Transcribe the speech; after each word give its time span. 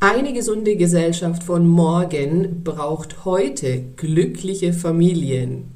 Eine 0.00 0.32
gesunde 0.32 0.76
Gesellschaft 0.76 1.42
von 1.42 1.66
morgen 1.66 2.62
braucht 2.62 3.24
heute 3.24 3.82
glückliche 3.96 4.72
Familien. 4.72 5.74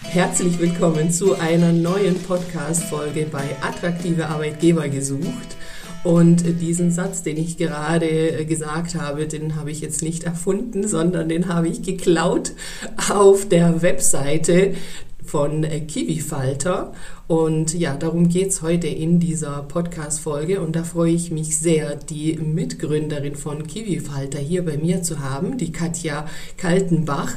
Herzlich 0.00 0.58
willkommen 0.58 1.10
zu 1.10 1.38
einer 1.38 1.72
neuen 1.72 2.14
Podcast-Folge 2.22 3.26
bei 3.30 3.44
Attraktive 3.60 4.28
Arbeitgeber 4.28 4.88
gesucht. 4.88 5.58
Und 6.02 6.62
diesen 6.62 6.90
Satz, 6.90 7.24
den 7.24 7.36
ich 7.36 7.58
gerade 7.58 8.46
gesagt 8.46 8.94
habe, 8.94 9.26
den 9.26 9.54
habe 9.56 9.70
ich 9.70 9.82
jetzt 9.82 10.02
nicht 10.02 10.24
erfunden, 10.24 10.88
sondern 10.88 11.28
den 11.28 11.52
habe 11.52 11.68
ich 11.68 11.82
geklaut 11.82 12.52
auf 13.10 13.46
der 13.46 13.82
Webseite 13.82 14.76
von 15.24 15.64
äh, 15.64 15.80
Kiwifalter. 15.80 16.92
Und 17.26 17.78
ja, 17.78 17.96
darum 17.96 18.28
geht 18.28 18.48
es 18.48 18.62
heute 18.62 18.88
in 18.88 19.20
dieser 19.20 19.62
Podcast-Folge. 19.62 20.60
Und 20.60 20.74
da 20.74 20.82
freue 20.82 21.12
ich 21.12 21.30
mich 21.30 21.58
sehr, 21.58 21.94
die 21.96 22.36
Mitgründerin 22.36 23.36
von 23.36 23.66
Kiwifalter 23.66 24.38
hier 24.38 24.64
bei 24.64 24.76
mir 24.76 25.02
zu 25.02 25.20
haben, 25.20 25.56
die 25.56 25.72
Katja 25.72 26.26
Kaltenbach. 26.56 27.32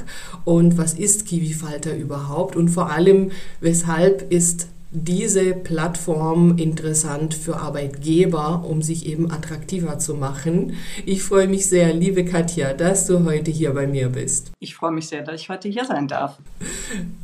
Und 0.45 0.77
was 0.77 0.94
ist 0.94 1.27
Kiwifalter 1.27 1.95
überhaupt? 1.95 2.55
Und 2.55 2.70
vor 2.70 2.91
allem, 2.91 3.31
weshalb 3.61 4.31
ist 4.31 4.67
diese 4.93 5.53
Plattform 5.55 6.57
interessant 6.57 7.33
für 7.33 7.57
Arbeitgeber, 7.57 8.63
um 8.67 8.81
sich 8.83 9.07
eben 9.07 9.31
attraktiver 9.31 9.97
zu 9.97 10.13
machen. 10.13 10.73
Ich 11.05 11.23
freue 11.23 11.47
mich 11.47 11.66
sehr, 11.66 11.93
liebe 11.93 12.23
Katja, 12.23 12.73
dass 12.73 13.07
du 13.07 13.25
heute 13.25 13.49
hier 13.49 13.73
bei 13.73 13.88
mir 13.88 14.09
bist. 14.09 14.52
Ich 14.59 14.75
freue 14.75 14.91
mich 14.91 15.07
sehr, 15.07 15.23
dass 15.23 15.41
ich 15.41 15.49
heute 15.49 15.67
hier 15.67 15.85
sein 15.85 16.07
darf. 16.07 16.38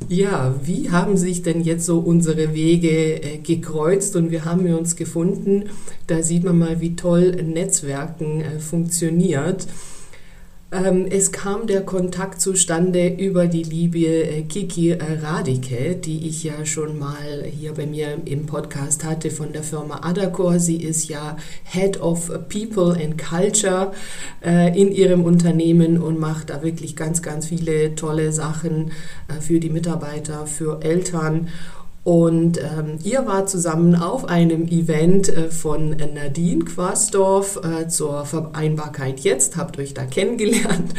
Ja, 0.08 0.56
wie 0.64 0.90
haben 0.90 1.16
sich 1.16 1.44
denn 1.44 1.62
jetzt 1.62 1.86
so 1.86 2.00
unsere 2.00 2.56
Wege 2.56 3.22
äh, 3.22 3.38
gekreuzt 3.38 4.16
und 4.16 4.32
wir 4.32 4.46
haben 4.46 4.66
uns 4.74 4.96
gefunden? 4.96 5.70
Da 6.08 6.24
sieht 6.24 6.44
man 6.44 6.58
mal, 6.58 6.82
wie 6.82 6.96
toll 6.96 7.32
Netzwerken 7.44 8.42
äh, 8.42 8.60
funktioniert. 8.60 9.68
Ähm, 10.72 11.08
es 11.10 11.32
kam 11.32 11.66
der 11.66 11.82
Kontakt 11.82 12.40
zustande 12.40 13.08
über 13.08 13.48
die 13.48 13.64
liebe 13.64 14.06
äh, 14.06 14.44
Kiki 14.44 14.92
äh, 14.92 15.00
Radike, 15.20 15.96
die 15.96 16.28
ich 16.28 16.44
ja 16.44 16.64
schon 16.64 17.00
mal 17.00 17.44
hier 17.44 17.74
bei 17.74 17.88
mir 17.88 18.20
im 18.26 18.46
Podcast 18.46 19.04
hatte 19.04 19.32
von 19.32 19.52
der 19.52 19.64
Firma 19.64 20.02
Adacor. 20.04 20.60
Sie 20.60 20.78
ist 20.78 21.10
ja 21.10 21.38
Head 21.64 22.00
of 22.02 22.30
People 22.50 22.96
and 23.04 23.18
Culture 23.18 23.94
äh, 24.46 24.80
in 24.80 24.92
ihrem 24.92 25.24
Unternehmen 25.24 25.98
und 25.98 26.20
macht 26.20 26.52
da 26.52 26.62
wirklich 26.62 26.96
ganz, 26.96 27.24
ganz 27.24 27.48
viele 27.48 27.96
tolle 27.96 28.32
Sachen 28.32 28.92
für 29.40 29.60
die 29.60 29.72
Mitarbeiter, 29.72 30.46
für 30.46 30.84
Eltern. 30.84 31.48
Und 32.10 32.58
ähm, 32.58 32.98
ihr 33.04 33.28
wart 33.28 33.52
zusammen 33.52 33.94
auf 33.94 34.28
einem 34.28 34.68
Event 34.68 35.30
äh, 35.30 35.52
von 35.52 35.90
Nadine 35.92 36.66
Quasdorf 36.66 37.62
äh, 37.64 37.88
zur 37.88 38.26
Vereinbarkeit 38.26 39.20
jetzt, 39.20 39.58
habt 39.58 39.78
euch 39.78 39.94
da 39.94 40.06
kennengelernt. 40.06 40.96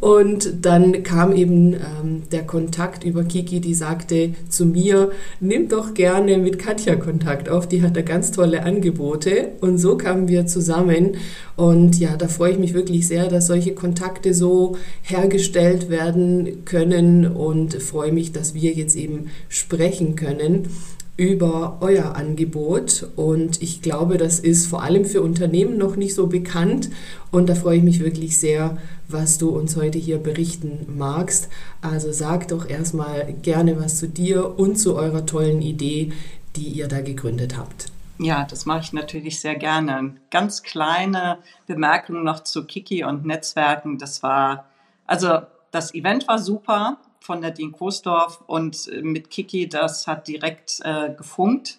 Und 0.00 0.64
dann 0.64 1.02
kam 1.02 1.36
eben 1.36 1.74
ähm, 1.74 2.22
der 2.32 2.44
Kontakt 2.46 3.04
über 3.04 3.24
Kiki, 3.24 3.60
die 3.60 3.74
sagte 3.74 4.30
zu 4.48 4.64
mir, 4.64 5.10
nimm 5.40 5.68
doch 5.68 5.92
gerne 5.92 6.38
mit 6.38 6.58
Katja 6.58 6.96
Kontakt 6.96 7.50
auf, 7.50 7.68
die 7.68 7.82
hat 7.82 7.94
da 7.94 8.00
ganz 8.00 8.32
tolle 8.32 8.62
Angebote. 8.62 9.48
Und 9.60 9.76
so 9.76 9.98
kamen 9.98 10.26
wir 10.26 10.46
zusammen. 10.46 11.18
Und 11.56 11.98
ja, 11.98 12.16
da 12.16 12.28
freue 12.28 12.52
ich 12.52 12.58
mich 12.58 12.72
wirklich 12.72 13.06
sehr, 13.06 13.28
dass 13.28 13.46
solche 13.46 13.74
Kontakte 13.74 14.32
so 14.32 14.76
hergestellt 15.02 15.90
werden 15.90 16.64
können 16.64 17.26
und 17.26 17.74
freue 17.82 18.12
mich, 18.12 18.32
dass 18.32 18.54
wir 18.54 18.72
jetzt 18.72 18.96
eben 18.96 19.26
sprechen 19.48 20.16
können 20.16 20.45
können 20.46 20.70
über 21.16 21.78
euer 21.80 22.14
Angebot. 22.14 23.08
Und 23.16 23.62
ich 23.62 23.80
glaube, 23.80 24.18
das 24.18 24.38
ist 24.38 24.66
vor 24.66 24.82
allem 24.82 25.06
für 25.06 25.22
Unternehmen 25.22 25.78
noch 25.78 25.96
nicht 25.96 26.14
so 26.14 26.26
bekannt. 26.26 26.90
Und 27.30 27.48
da 27.48 27.54
freue 27.54 27.78
ich 27.78 27.82
mich 27.82 28.00
wirklich 28.00 28.38
sehr, 28.38 28.76
was 29.08 29.38
du 29.38 29.48
uns 29.48 29.76
heute 29.76 29.98
hier 29.98 30.18
berichten 30.18 30.86
magst. 30.94 31.48
Also 31.80 32.12
sag 32.12 32.48
doch 32.48 32.68
erstmal 32.68 33.32
gerne 33.40 33.80
was 33.80 33.98
zu 33.98 34.08
dir 34.08 34.58
und 34.58 34.76
zu 34.76 34.94
eurer 34.94 35.24
tollen 35.24 35.62
Idee, 35.62 36.12
die 36.54 36.68
ihr 36.68 36.88
da 36.88 37.00
gegründet 37.00 37.56
habt. 37.56 37.86
Ja, 38.18 38.46
das 38.48 38.66
mache 38.66 38.80
ich 38.80 38.92
natürlich 38.92 39.40
sehr 39.40 39.56
gerne. 39.56 40.16
Ganz 40.30 40.62
kleine 40.62 41.38
Bemerkung 41.66 42.24
noch 42.24 42.44
zu 42.44 42.64
Kiki 42.64 43.04
und 43.04 43.24
Netzwerken. 43.24 43.98
Das 43.98 44.22
war, 44.22 44.66
also 45.06 45.40
das 45.70 45.94
Event 45.94 46.28
war 46.28 46.38
super 46.38 46.98
von 47.26 47.40
Nadine 47.40 47.72
Kosdorf 47.72 48.42
und 48.46 48.88
äh, 48.88 49.02
mit 49.02 49.30
Kiki, 49.30 49.68
das 49.68 50.06
hat 50.06 50.28
direkt 50.28 50.80
äh, 50.84 51.10
gefunkt. 51.10 51.78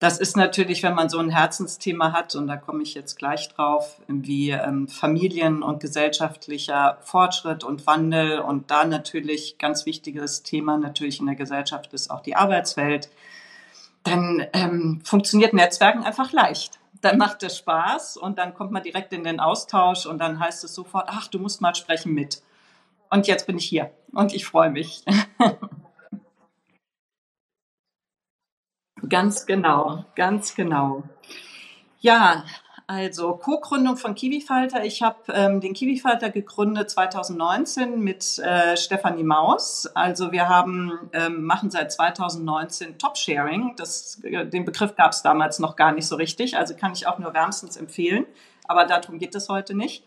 Das 0.00 0.18
ist 0.18 0.36
natürlich, 0.36 0.82
wenn 0.82 0.94
man 0.94 1.08
so 1.08 1.18
ein 1.18 1.30
Herzensthema 1.30 2.12
hat, 2.12 2.34
und 2.34 2.48
da 2.48 2.56
komme 2.56 2.82
ich 2.82 2.94
jetzt 2.94 3.16
gleich 3.16 3.48
drauf, 3.50 4.00
wie 4.08 4.50
ähm, 4.50 4.88
Familien- 4.88 5.62
und 5.62 5.78
gesellschaftlicher 5.78 6.98
Fortschritt 7.02 7.62
und 7.62 7.86
Wandel 7.86 8.40
und 8.40 8.72
da 8.72 8.84
natürlich 8.84 9.58
ganz 9.58 9.86
wichtiges 9.86 10.42
Thema 10.42 10.76
natürlich 10.76 11.20
in 11.20 11.26
der 11.26 11.36
Gesellschaft 11.36 11.94
ist 11.94 12.10
auch 12.10 12.20
die 12.20 12.34
Arbeitswelt, 12.34 13.10
dann 14.02 14.44
ähm, 14.52 15.00
funktioniert 15.04 15.52
Netzwerken 15.52 16.02
einfach 16.02 16.32
leicht. 16.32 16.80
Dann 17.00 17.16
macht 17.16 17.44
es 17.44 17.58
Spaß 17.58 18.16
und 18.16 18.38
dann 18.38 18.54
kommt 18.54 18.72
man 18.72 18.82
direkt 18.82 19.12
in 19.12 19.22
den 19.22 19.38
Austausch 19.38 20.06
und 20.06 20.18
dann 20.18 20.40
heißt 20.40 20.64
es 20.64 20.74
sofort, 20.74 21.06
ach, 21.08 21.28
du 21.28 21.38
musst 21.38 21.60
mal 21.60 21.76
sprechen 21.76 22.12
mit. 22.12 22.42
Und 23.12 23.26
jetzt 23.26 23.46
bin 23.46 23.58
ich 23.58 23.66
hier 23.66 23.90
und 24.12 24.32
ich 24.32 24.46
freue 24.46 24.70
mich. 24.70 25.04
ganz 29.08 29.44
genau, 29.44 30.06
ganz 30.14 30.54
genau. 30.54 31.02
Ja, 32.00 32.46
also 32.86 33.36
Co-Gründung 33.36 33.98
von 33.98 34.14
Kiwifalter. 34.14 34.86
Ich 34.86 35.02
habe 35.02 35.30
ähm, 35.30 35.60
den 35.60 35.74
Kiwifalter 35.74 36.30
gegründet 36.30 36.88
2019 36.88 38.00
mit 38.00 38.38
äh, 38.38 38.78
Stefanie 38.78 39.24
Maus. 39.24 39.86
Also 39.94 40.32
wir 40.32 40.48
haben 40.48 41.10
ähm, 41.12 41.44
machen 41.44 41.70
seit 41.70 41.92
2019 41.92 42.96
Top-Sharing. 42.96 43.76
äh, 44.22 44.46
den 44.46 44.64
Begriff 44.64 44.96
gab 44.96 45.12
es 45.12 45.20
damals 45.20 45.58
noch 45.58 45.76
gar 45.76 45.92
nicht 45.92 46.06
so 46.06 46.16
richtig. 46.16 46.56
Also 46.56 46.74
kann 46.74 46.94
ich 46.94 47.06
auch 47.06 47.18
nur 47.18 47.34
wärmstens 47.34 47.76
empfehlen. 47.76 48.24
Aber 48.66 48.86
darum 48.86 49.18
geht 49.18 49.34
es 49.34 49.50
heute 49.50 49.74
nicht. 49.74 50.02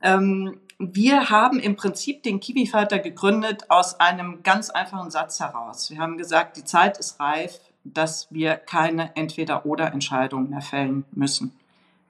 Ähm, 0.00 0.60
wir 0.78 1.30
haben 1.30 1.58
im 1.58 1.76
Prinzip 1.76 2.22
den 2.22 2.40
Kiwi-Falter 2.40 2.98
gegründet 2.98 3.70
aus 3.70 3.98
einem 3.98 4.42
ganz 4.42 4.70
einfachen 4.70 5.10
Satz 5.10 5.40
heraus. 5.40 5.90
Wir 5.90 5.98
haben 5.98 6.18
gesagt, 6.18 6.56
die 6.56 6.64
Zeit 6.64 6.98
ist 6.98 7.18
reif, 7.18 7.60
dass 7.84 8.26
wir 8.30 8.56
keine 8.56 9.14
Entweder-oder-Entscheidung 9.16 10.50
mehr 10.50 10.60
fällen 10.60 11.04
müssen. 11.12 11.52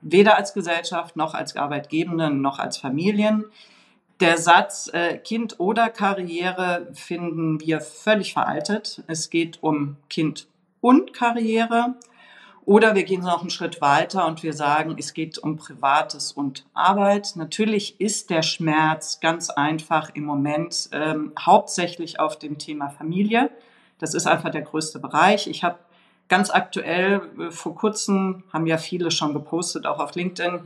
Weder 0.01 0.37
als 0.37 0.53
Gesellschaft 0.53 1.17
noch 1.17 1.35
als 1.35 1.57
Arbeitgebenden 1.57 2.41
noch 2.41 2.59
als 2.59 2.77
Familien. 2.79 3.45
Der 4.21 4.39
Satz 4.39 4.89
äh, 4.93 5.19
Kind 5.19 5.61
oder 5.61 5.91
Karriere 5.91 6.89
finden 6.95 7.61
wir 7.61 7.81
völlig 7.81 8.33
veraltet. 8.33 9.03
Es 9.07 9.31
geht 9.31 9.63
um 9.63 9.97
Kind 10.09 10.49
und 10.81 11.13
Karriere. 11.13 11.95
Oder 12.67 12.97
wir 12.97 13.05
gehen 13.05 13.23
noch 13.23 13.43
einen 13.43 13.51
Schritt 13.51 13.81
weiter 13.81 14.27
und 14.27 14.43
wir 14.43 14.53
sagen, 14.53 14.97
es 14.99 15.15
geht 15.15 15.39
um 15.39 15.57
Privates 15.57 16.33
und 16.33 16.67
Arbeit. 16.75 17.35
Natürlich 17.37 18.01
ist 18.01 18.29
der 18.29 18.43
Schmerz 18.43 19.21
ganz 19.21 19.51
einfach 19.51 20.11
im 20.15 20.25
Moment 20.25 20.89
ähm, 20.91 21.33
hauptsächlich 21.39 22.19
auf 22.19 22.41
dem 22.41 22.59
Thema 22.59 22.91
Familie. 22.91 23.51
Das 24.01 24.15
ist 24.15 24.27
einfach 24.27 24.51
der 24.51 24.63
größte 24.63 24.99
Bereich. 24.99 25.47
Ich 25.47 25.63
habe 25.63 25.79
ganz 26.29 26.51
aktuell 26.51 27.23
äh, 27.39 27.51
vor 27.53 27.77
kurzem, 27.77 28.43
haben 28.53 28.67
ja 28.67 28.79
viele 28.79 29.13
schon 29.13 29.33
gepostet, 29.33 29.87
auch 29.87 30.01
auf 30.01 30.17
LinkedIn, 30.17 30.59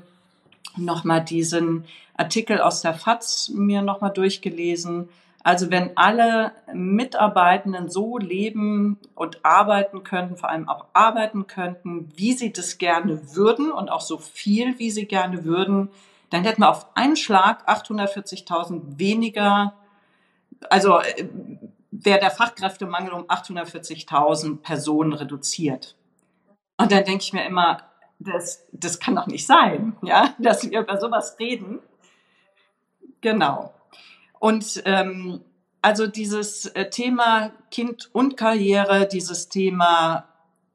nochmal 0.79 1.23
diesen 1.23 1.85
Artikel 2.17 2.63
aus 2.63 2.81
der 2.81 2.95
FAZ 2.95 3.51
mir 3.51 3.83
nochmal 3.83 4.13
durchgelesen 4.13 5.11
also 5.43 5.71
wenn 5.71 5.97
alle 5.97 6.53
Mitarbeitenden 6.73 7.89
so 7.89 8.19
leben 8.19 8.99
und 9.15 9.45
arbeiten 9.45 10.05
könnten, 10.05 10.37
vor 10.37 10.51
allem 10.51 10.69
auch 10.69 10.87
arbeiten 10.93 11.47
könnten, 11.47 12.09
wie 12.15 12.35
sie 12.35 12.53
das 12.53 12.79
gerne 12.79 13.35
würden 13.35 13.73
und 13.73 13.91
auch 13.91 14.03
so 14.03 14.19
viel, 14.19 14.79
wie 14.79 14.91
sie 14.91 15.07
gerne 15.07 15.45
würden, 15.45 15.91
dann 16.29 16.45
hätten 16.45 16.63
wir 16.63 16.69
auf 16.69 16.95
einen 16.95 17.17
Schlag 17.17 17.69
840.000 17.69 18.99
weniger, 18.99 19.75
also 20.69 21.01
äh, 21.01 21.27
wäre 21.91 22.21
der 22.21 22.31
Fachkräftemangel 22.31 23.13
um 23.13 23.25
840.000 23.25 24.59
Personen 24.59 25.13
reduziert. 25.13 25.97
Und 26.77 26.93
dann 26.93 27.05
denke 27.05 27.25
ich 27.25 27.33
mir 27.33 27.45
immer, 27.45 27.83
das, 28.19 28.67
das 28.73 29.01
kann 29.01 29.17
doch 29.17 29.27
nicht 29.27 29.47
sein, 29.47 29.97
ja, 30.03 30.35
dass 30.39 30.71
wir 30.71 30.81
über 30.81 31.01
sowas 31.01 31.37
reden. 31.39 31.81
Genau. 33.23 33.73
Und 34.41 34.83
ähm, 34.85 35.41
also 35.81 36.09
dieses 36.09 36.67
äh, 36.67 36.91
Thema 36.91 37.53
Kind 37.71 38.11
und 38.13 38.37
Karriere, 38.37 39.07
dieses 39.07 39.49
Thema, 39.49 40.25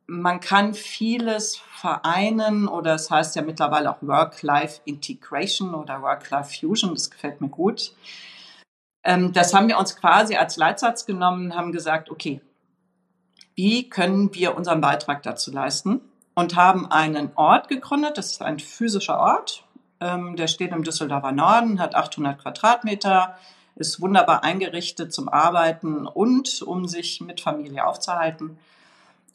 man 0.07 0.39
kann 0.39 0.73
vieles 0.73 1.57
vereinen 1.57 2.69
oder 2.69 2.95
es 2.95 3.11
heißt 3.11 3.35
ja 3.35 3.41
mittlerweile 3.41 3.91
auch 3.91 4.01
Work-Life-Integration 4.01 5.75
oder 5.75 6.01
Work-Life-Fusion, 6.01 6.93
das 6.93 7.11
gefällt 7.11 7.41
mir 7.41 7.49
gut. 7.49 7.91
Ähm, 9.03 9.33
das 9.33 9.53
haben 9.53 9.67
wir 9.67 9.77
uns 9.77 9.97
quasi 9.97 10.37
als 10.37 10.55
Leitsatz 10.55 11.05
genommen, 11.05 11.53
haben 11.53 11.73
gesagt, 11.73 12.09
okay, 12.09 12.39
wie 13.55 13.89
können 13.89 14.33
wir 14.33 14.55
unseren 14.55 14.79
Beitrag 14.79 15.23
dazu 15.23 15.51
leisten? 15.51 15.99
und 16.35 16.55
haben 16.55 16.91
einen 16.91 17.31
Ort 17.35 17.69
gegründet. 17.69 18.17
Das 18.17 18.33
ist 18.33 18.41
ein 18.41 18.59
physischer 18.59 19.19
Ort. 19.19 19.63
Ähm, 19.99 20.35
der 20.35 20.47
steht 20.47 20.71
im 20.71 20.83
Düsseldorfer 20.83 21.31
Norden, 21.31 21.79
hat 21.79 21.95
800 21.95 22.41
Quadratmeter, 22.41 23.37
ist 23.75 24.01
wunderbar 24.01 24.43
eingerichtet 24.43 25.13
zum 25.13 25.29
Arbeiten 25.29 26.07
und 26.07 26.61
um 26.61 26.87
sich 26.87 27.21
mit 27.21 27.41
Familie 27.41 27.85
aufzuhalten. 27.85 28.57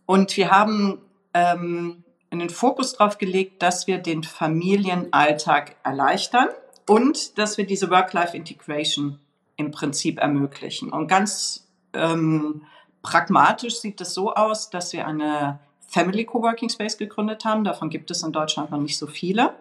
Und 0.06 0.36
wir 0.36 0.50
haben 0.50 0.98
ähm, 1.34 2.04
den 2.32 2.50
Fokus 2.50 2.94
darauf 2.94 3.18
gelegt, 3.18 3.62
dass 3.62 3.86
wir 3.86 3.98
den 3.98 4.22
Familienalltag 4.22 5.76
erleichtern 5.82 6.48
und 6.88 7.38
dass 7.38 7.58
wir 7.58 7.66
diese 7.66 7.90
Work-Life-Integration 7.90 9.18
im 9.56 9.70
Prinzip 9.70 10.18
ermöglichen. 10.18 10.90
Und 10.90 11.08
ganz 11.08 11.68
ähm, 11.92 12.62
pragmatisch 13.02 13.80
sieht 13.80 14.00
es 14.00 14.14
so 14.14 14.34
aus, 14.34 14.70
dass 14.70 14.92
wir 14.92 15.06
eine 15.06 15.58
Family 15.86 16.24
Coworking 16.24 16.70
Space 16.70 16.96
gegründet 16.96 17.44
haben. 17.44 17.64
Davon 17.64 17.90
gibt 17.90 18.10
es 18.10 18.22
in 18.22 18.32
Deutschland 18.32 18.70
noch 18.70 18.80
nicht 18.80 18.96
so 18.96 19.06
viele. 19.06 19.54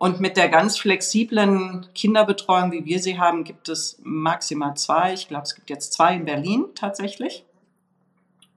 Und 0.00 0.18
mit 0.18 0.38
der 0.38 0.48
ganz 0.48 0.78
flexiblen 0.78 1.86
Kinderbetreuung, 1.94 2.72
wie 2.72 2.86
wir 2.86 3.00
sie 3.00 3.18
haben, 3.18 3.44
gibt 3.44 3.68
es 3.68 4.00
maximal 4.02 4.74
zwei. 4.74 5.12
Ich 5.12 5.28
glaube, 5.28 5.42
es 5.42 5.54
gibt 5.54 5.68
jetzt 5.68 5.92
zwei 5.92 6.14
in 6.14 6.24
Berlin 6.24 6.64
tatsächlich. 6.74 7.44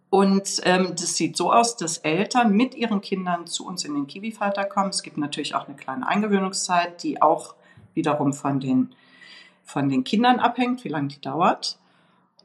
Und 0.10 0.62
ähm, 0.64 0.92
das 0.92 1.18
sieht 1.18 1.36
so 1.36 1.52
aus, 1.52 1.76
dass 1.76 1.98
Eltern 1.98 2.54
mit 2.54 2.76
ihren 2.76 3.02
Kindern 3.02 3.46
zu 3.46 3.68
uns 3.68 3.84
in 3.84 3.94
den 3.94 4.08
Kiwi-Falter 4.08 4.64
kommen. 4.64 4.92
Es 4.92 5.04
gibt 5.04 5.18
natürlich 5.18 5.54
auch 5.54 5.68
eine 5.68 5.76
kleine 5.76 6.08
Eingewöhnungszeit, 6.08 7.04
die 7.04 7.22
auch 7.22 7.56
wiederum 7.94 8.32
von 8.32 8.62
den, 8.62 8.96
von 9.66 9.90
den 9.90 10.06
Kindern 10.06 10.40
abhängt, 10.40 10.86
wie 10.86 10.90
lange 10.90 11.10
die 11.10 11.20
dauert. 11.20 11.78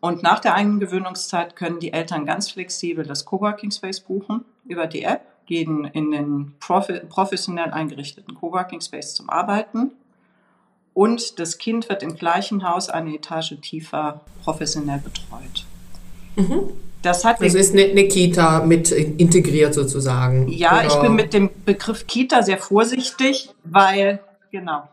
Und 0.01 0.25
nach 0.25 0.41
der 0.41 0.55
Eingewöhnungszeit 0.55 1.55
können 1.55 1.79
die 1.79 1.93
Eltern 1.93 2.27
ganz 2.27 2.51
flexibel 2.51 3.07
das 3.07 3.25
Coworking 3.25 3.71
Space 3.71 4.01
buchen 4.01 4.45
über 4.65 4.89
die 4.89 5.05
App, 5.05 5.25
gehen 5.49 5.87
in 5.87 6.13
den 6.13 6.55
professionell 6.61 7.71
eingerichteten 7.71 8.35
Coworking 8.35 8.81
Space 8.81 9.15
zum 9.15 9.29
Arbeiten. 9.29 9.91
Und 10.95 11.39
das 11.41 11.59
Kind 11.59 11.89
wird 11.89 12.03
im 12.03 12.15
gleichen 12.15 12.69
Haus 12.69 12.89
eine 12.89 13.15
Etage 13.15 13.57
tiefer 13.61 14.21
professionell 14.45 14.99
betreut. 14.99 15.67
Mhm. 16.37 16.71
Das 17.03 17.25
hat 17.25 17.41
also 17.41 17.57
ist 17.57 17.73
eine, 17.73 17.85
eine, 17.85 18.09
Kita 18.09 18.65
mit 18.65 18.91
integriert 18.91 19.73
sozusagen. 19.73 20.49
Ja, 20.49 20.81
oder? 20.81 20.87
ich 20.87 20.95
bin 20.97 21.15
mit 21.15 21.33
dem 21.33 21.51
Begriff 21.65 22.07
Kita 22.07 22.43
sehr 22.43 22.59
vorsichtig, 22.59 23.51
weil, 23.65 24.21
genau, 24.51 24.89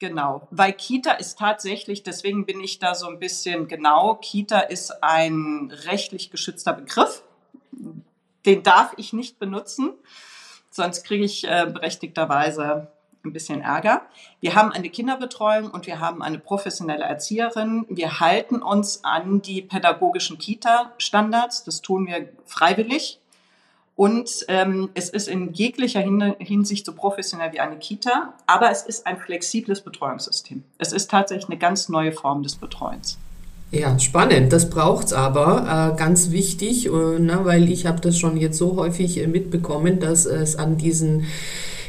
Genau, 0.00 0.48
weil 0.50 0.72
Kita 0.72 1.12
ist 1.12 1.38
tatsächlich, 1.38 2.02
deswegen 2.02 2.46
bin 2.46 2.60
ich 2.60 2.78
da 2.78 2.94
so 2.94 3.06
ein 3.08 3.18
bisschen 3.18 3.68
genau, 3.68 4.18
Kita 4.20 4.60
ist 4.60 5.02
ein 5.02 5.72
rechtlich 5.86 6.30
geschützter 6.30 6.72
Begriff. 6.72 7.22
Den 8.46 8.62
darf 8.62 8.92
ich 8.96 9.12
nicht 9.12 9.38
benutzen, 9.38 9.94
sonst 10.70 11.04
kriege 11.04 11.24
ich 11.24 11.44
äh, 11.44 11.66
berechtigterweise 11.72 12.88
ein 13.24 13.32
bisschen 13.32 13.62
Ärger. 13.62 14.02
Wir 14.40 14.54
haben 14.54 14.70
eine 14.70 14.90
Kinderbetreuung 14.90 15.70
und 15.70 15.86
wir 15.86 16.00
haben 16.00 16.22
eine 16.22 16.38
professionelle 16.38 17.04
Erzieherin. 17.04 17.86
Wir 17.88 18.20
halten 18.20 18.62
uns 18.62 19.02
an 19.02 19.40
die 19.40 19.62
pädagogischen 19.62 20.38
Kita-Standards. 20.38 21.64
Das 21.64 21.80
tun 21.80 22.06
wir 22.06 22.28
freiwillig. 22.44 23.20
Und 23.96 24.44
ähm, 24.48 24.90
es 24.94 25.08
ist 25.08 25.28
in 25.28 25.52
jeglicher 25.52 26.00
Hinsicht 26.00 26.84
so 26.84 26.94
professionell 26.94 27.52
wie 27.52 27.60
eine 27.60 27.78
Kita, 27.78 28.34
aber 28.46 28.70
es 28.70 28.82
ist 28.82 29.06
ein 29.06 29.18
flexibles 29.18 29.82
Betreuungssystem. 29.82 30.64
Es 30.78 30.92
ist 30.92 31.10
tatsächlich 31.10 31.48
eine 31.48 31.58
ganz 31.58 31.88
neue 31.88 32.10
Form 32.10 32.42
des 32.42 32.56
Betreuens. 32.56 33.18
Ja, 33.74 33.98
spannend. 33.98 34.52
Das 34.52 34.70
braucht's 34.70 35.12
aber 35.12 35.94
äh, 35.94 35.98
ganz 35.98 36.30
wichtig, 36.30 36.86
äh, 36.86 36.90
ne, 37.18 37.40
weil 37.42 37.68
ich 37.68 37.86
habe 37.86 38.00
das 38.00 38.16
schon 38.16 38.36
jetzt 38.36 38.56
so 38.56 38.76
häufig 38.76 39.20
äh, 39.20 39.26
mitbekommen, 39.26 39.98
dass 39.98 40.26
es 40.26 40.54
an 40.54 40.78
diesen 40.78 41.26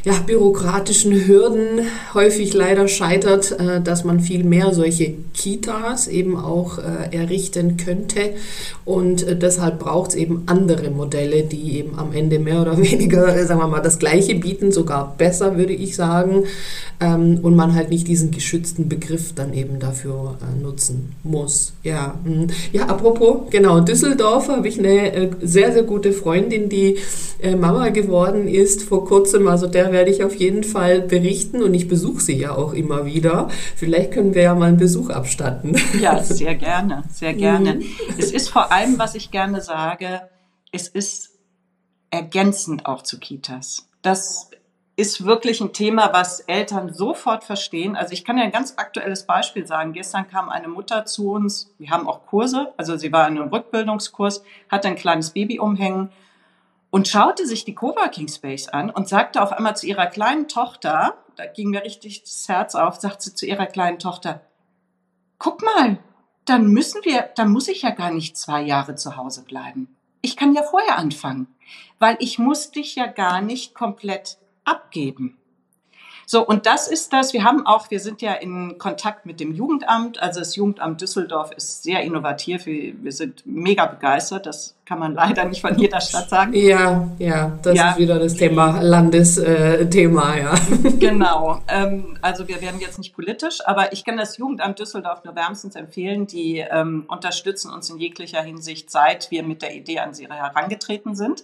ja, 0.06 0.14
bürokratischen 0.26 1.28
Hürden 1.28 1.82
häufig 2.14 2.54
leider 2.54 2.88
scheitert, 2.88 3.52
äh, 3.60 3.82
dass 3.82 4.04
man 4.04 4.20
viel 4.20 4.44
mehr 4.44 4.74
solche 4.74 5.14
Kitas 5.34 6.08
eben 6.08 6.38
auch 6.38 6.78
äh, 6.78 7.16
errichten 7.16 7.78
könnte. 7.78 8.34
Und 8.84 9.24
äh, 9.24 9.36
deshalb 9.36 9.80
braucht 9.80 10.12
es 10.12 10.16
eben 10.16 10.44
andere 10.46 10.92
Modelle, 10.92 11.44
die 11.44 11.78
eben 11.78 11.98
am 11.98 12.14
Ende 12.14 12.38
mehr 12.38 12.62
oder 12.62 12.78
weniger, 12.82 13.46
sagen 13.46 13.60
wir 13.60 13.68
mal, 13.68 13.82
das 13.82 13.98
Gleiche 13.98 14.36
bieten, 14.36 14.72
sogar 14.72 15.16
besser, 15.18 15.58
würde 15.58 15.74
ich 15.74 15.96
sagen. 15.96 16.46
Ähm, 17.00 17.40
und 17.42 17.56
man 17.56 17.74
halt 17.74 17.90
nicht 17.90 18.08
diesen 18.08 18.32
geschützten 18.32 18.88
Begriff 18.88 19.34
dann 19.34 19.54
eben 19.54 19.80
dafür 19.80 20.38
nutzen 20.62 21.14
muss. 21.24 21.74
Ja, 21.84 22.18
hm. 22.24 22.48
ja 22.72 22.86
apropos, 22.86 23.50
genau, 23.50 23.82
Düsseldorf 23.82 24.48
habe 24.50 24.68
ich 24.68 24.80
eine 24.80 25.32
sehr, 25.42 25.74
sehr 25.74 25.84
gute 25.84 26.12
Freundin, 26.14 26.70
die 26.70 26.98
Mama 27.58 27.90
geworden 27.90 28.48
ist 28.48 28.82
vor 28.82 29.06
kurzem. 29.06 29.48
Also 29.48 29.68
der 29.68 29.92
werde 29.92 30.10
ich 30.10 30.24
auf 30.24 30.36
jeden 30.36 30.64
Fall 30.64 31.02
berichten 31.02 31.62
und 31.62 31.74
ich 31.74 31.88
besuche 31.88 32.22
sie 32.22 32.38
ja 32.38 32.56
auch 32.56 32.74
immer 32.74 33.06
wieder. 33.06 33.50
Vielleicht 33.76 34.12
können 34.12 34.34
wir 34.34 34.44
ja 34.44 34.56
mal 34.56 34.70
einen 34.70 34.78
Besuch 34.78 35.10
abstatten. 35.10 35.76
Ja, 36.00 36.24
sehr 36.24 36.56
gerne, 36.56 37.04
sehr 37.12 37.34
gerne. 37.34 37.76
Mhm. 37.76 37.84
Es 38.18 38.32
ist 38.32 38.50
vor 38.50 38.72
allem, 38.72 38.98
was 38.98 39.16
ich 39.16 39.32
gerne 39.32 39.62
sage, 39.62 40.22
es 40.72 40.88
ist 40.88 41.32
ergänzend 42.10 42.86
auch 42.86 43.04
zu 43.04 43.20
Kitas. 43.20 43.88
Das 44.02 44.50
ist 44.98 45.26
wirklich 45.26 45.60
ein 45.60 45.74
Thema, 45.74 46.14
was 46.14 46.40
Eltern 46.42 46.94
sofort 46.94 47.44
verstehen. 47.44 47.96
Also 47.98 48.14
ich 48.14 48.24
kann 48.24 48.38
ja 48.38 48.46
ein 48.46 48.52
ganz 48.52 48.76
aktuelles 48.78 49.26
Beispiel 49.26 49.68
sagen. 49.68 49.92
Gestern 49.92 50.30
kam 50.30 50.50
eine 50.50 50.70
Mutter 50.70 51.06
zu 51.06 51.32
uns, 51.32 51.74
wir 51.78 51.90
haben 51.90 52.08
auch 52.08 52.26
Kurse, 52.26 52.74
also 52.78 52.96
sie 52.96 53.12
war 53.12 53.28
in 53.28 53.38
einem 53.38 53.50
Rückbildungskurs, 53.50 54.44
hatte 54.70 54.88
ein 54.88 54.96
kleines 54.96 55.32
Baby 55.32 55.60
umhängen 55.60 56.12
und 56.92 57.10
schaute 57.10 57.46
sich 57.46 57.66
die 57.66 57.76
Coworking 57.76 58.30
Space 58.30 58.70
an 58.70 58.90
und 58.90 59.10
sagte 59.10 59.42
auf 59.42 59.52
einmal 59.52 59.76
zu 59.76 59.86
ihrer 59.86 60.08
kleinen 60.08 60.48
Tochter, 60.48 61.18
da 61.36 61.46
ging 61.46 61.72
mir 61.72 61.84
richtig 61.84 62.24
das 62.24 62.48
Herz 62.48 62.74
auf, 62.74 62.96
sagt 62.96 63.22
sie 63.22 63.36
zu 63.36 63.46
ihrer 63.46 63.66
kleinen 63.66 64.00
Tochter, 64.00 64.42
guck 65.38 65.62
mal, 65.62 65.98
dann 66.46 66.68
müssen 66.68 67.04
wir, 67.04 67.32
dann 67.36 67.50
muss 67.50 67.68
ich 67.68 67.82
ja 67.82 67.90
gar 67.90 68.12
nicht 68.12 68.38
zwei 68.38 68.62
Jahre 68.62 68.96
zu 68.96 69.18
Hause 69.18 69.44
bleiben. 69.44 69.94
Ich 70.22 70.38
kann 70.38 70.54
ja 70.54 70.64
vorher 70.64 70.98
anfangen, 70.98 71.48
weil 72.00 72.16
ich 72.20 72.40
muss 72.40 72.72
dich 72.72 72.96
ja 72.96 73.08
gar 73.08 73.42
nicht 73.42 73.76
komplett 73.76 74.38
abgeben. 74.66 75.38
So, 76.28 76.46
und 76.46 76.66
das 76.66 76.88
ist 76.88 77.14
das. 77.14 77.34
Wir 77.34 77.44
haben 77.44 77.66
auch, 77.68 77.92
wir 77.92 78.00
sind 78.00 78.22
ja 78.22 78.34
in 78.34 78.78
Kontakt 78.80 79.26
mit 79.26 79.40
dem 79.40 79.54
Jugendamt. 79.54 80.20
Also 80.22 80.40
das 80.40 80.56
Jugendamt 80.56 81.00
Düsseldorf 81.02 81.52
ist 81.56 81.84
sehr 81.84 82.02
innovativ. 82.02 82.66
Wir, 82.66 82.94
wir 83.04 83.12
sind 83.12 83.44
mega 83.46 83.86
begeistert. 83.86 84.48
Das 84.48 84.76
kann 84.86 84.98
man 84.98 85.14
leider 85.14 85.46
nicht 85.46 85.62
von 85.62 85.78
jeder 85.78 86.02
Stadt 86.02 86.30
sagen. 86.30 86.54
Ja, 86.54 87.08
ja, 87.20 87.58
das 87.62 87.78
ja. 87.78 87.92
ist 87.92 87.98
wieder 88.00 88.18
das 88.18 88.34
Thema, 88.34 88.82
Landesthema, 88.82 90.38
ja. 90.38 90.54
Genau. 91.00 91.62
Ähm, 91.68 92.18
also 92.22 92.48
wir 92.48 92.60
werden 92.62 92.80
jetzt 92.80 92.98
nicht 92.98 93.14
politisch, 93.14 93.60
aber 93.66 93.94
ich 93.94 94.04
kann 94.04 94.18
das 94.18 94.38
Jugendamt 94.38 94.80
Düsseldorf 94.80 95.24
nur 95.24 95.36
wärmstens 95.36 95.76
empfehlen. 95.76 96.26
Die 96.26 96.58
ähm, 96.58 97.06
unterstützen 97.08 97.72
uns 97.72 97.90
in 97.92 98.00
jeglicher 98.00 98.42
Hinsicht, 98.42 98.90
seit 98.90 99.30
wir 99.30 99.44
mit 99.44 99.62
der 99.62 99.76
Idee 99.76 100.00
an 100.00 100.16
sie 100.16 100.28
herangetreten 100.28 101.16
sind. 101.16 101.44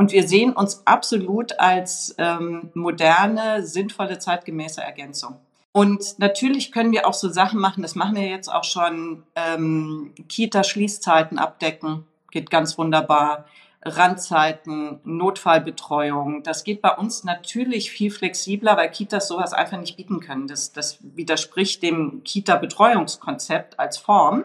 Und 0.00 0.12
wir 0.12 0.26
sehen 0.26 0.54
uns 0.54 0.80
absolut 0.86 1.60
als 1.60 2.14
ähm, 2.16 2.70
moderne, 2.72 3.66
sinnvolle, 3.66 4.18
zeitgemäße 4.18 4.80
Ergänzung. 4.80 5.36
Und 5.72 6.18
natürlich 6.18 6.72
können 6.72 6.90
wir 6.92 7.06
auch 7.06 7.12
so 7.12 7.28
Sachen 7.28 7.60
machen, 7.60 7.82
das 7.82 7.96
machen 7.96 8.16
wir 8.16 8.26
jetzt 8.26 8.48
auch 8.48 8.64
schon, 8.64 9.24
ähm, 9.34 10.14
Kita-Schließzeiten 10.26 11.38
abdecken, 11.38 12.06
geht 12.30 12.48
ganz 12.48 12.78
wunderbar. 12.78 13.44
Randzeiten, 13.82 15.00
Notfallbetreuung. 15.04 16.44
Das 16.44 16.64
geht 16.64 16.80
bei 16.80 16.94
uns 16.96 17.24
natürlich 17.24 17.90
viel 17.90 18.10
flexibler, 18.10 18.78
weil 18.78 18.90
Kitas 18.90 19.28
sowas 19.28 19.52
einfach 19.52 19.78
nicht 19.78 19.98
bieten 19.98 20.20
können. 20.20 20.48
Das, 20.48 20.72
das 20.72 20.96
widerspricht 21.02 21.82
dem 21.82 22.22
Kita-Betreuungskonzept 22.24 23.78
als 23.78 23.98
Form. 23.98 24.44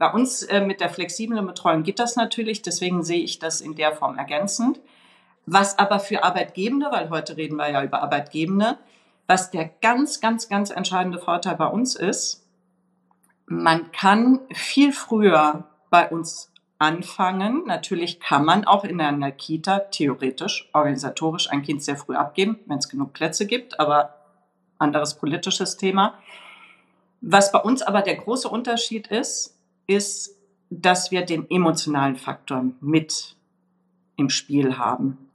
Bei 0.00 0.10
uns 0.10 0.42
äh, 0.44 0.62
mit 0.62 0.80
der 0.80 0.88
flexiblen 0.88 1.46
Betreuung 1.46 1.82
geht 1.82 1.98
das 1.98 2.16
natürlich, 2.16 2.62
deswegen 2.62 3.02
sehe 3.02 3.22
ich 3.22 3.38
das 3.38 3.60
in 3.60 3.74
der 3.74 3.92
Form 3.92 4.16
ergänzend. 4.16 4.80
Was 5.44 5.78
aber 5.78 6.00
für 6.00 6.24
Arbeitgebende, 6.24 6.86
weil 6.90 7.10
heute 7.10 7.36
reden 7.36 7.56
wir 7.56 7.70
ja 7.70 7.84
über 7.84 8.02
Arbeitgebende, 8.02 8.78
was 9.26 9.50
der 9.50 9.68
ganz, 9.82 10.22
ganz, 10.22 10.48
ganz 10.48 10.70
entscheidende 10.70 11.18
Vorteil 11.18 11.54
bei 11.56 11.66
uns 11.66 11.96
ist, 11.96 12.46
man 13.44 13.92
kann 13.92 14.40
viel 14.54 14.94
früher 14.94 15.64
bei 15.90 16.08
uns 16.08 16.50
anfangen. 16.78 17.64
Natürlich 17.66 18.20
kann 18.20 18.46
man 18.46 18.64
auch 18.64 18.84
in 18.84 19.02
einer 19.02 19.32
Kita 19.32 19.80
theoretisch, 19.80 20.70
organisatorisch 20.72 21.50
ein 21.50 21.60
Kind 21.60 21.82
sehr 21.82 21.98
früh 21.98 22.16
abgeben, 22.16 22.58
wenn 22.64 22.78
es 22.78 22.88
genug 22.88 23.12
Plätze 23.12 23.46
gibt, 23.46 23.78
aber 23.78 24.14
anderes 24.78 25.18
politisches 25.18 25.76
Thema. 25.76 26.14
Was 27.20 27.52
bei 27.52 27.58
uns 27.58 27.82
aber 27.82 28.00
der 28.00 28.16
große 28.16 28.48
Unterschied 28.48 29.08
ist, 29.08 29.59
ist, 29.90 30.36
dass 30.70 31.10
wir 31.10 31.22
den 31.22 31.50
emotionalen 31.50 32.16
Faktor 32.16 32.64
mit 32.80 33.36
im 34.16 34.30
Spiel 34.30 34.78
haben. 34.78 35.30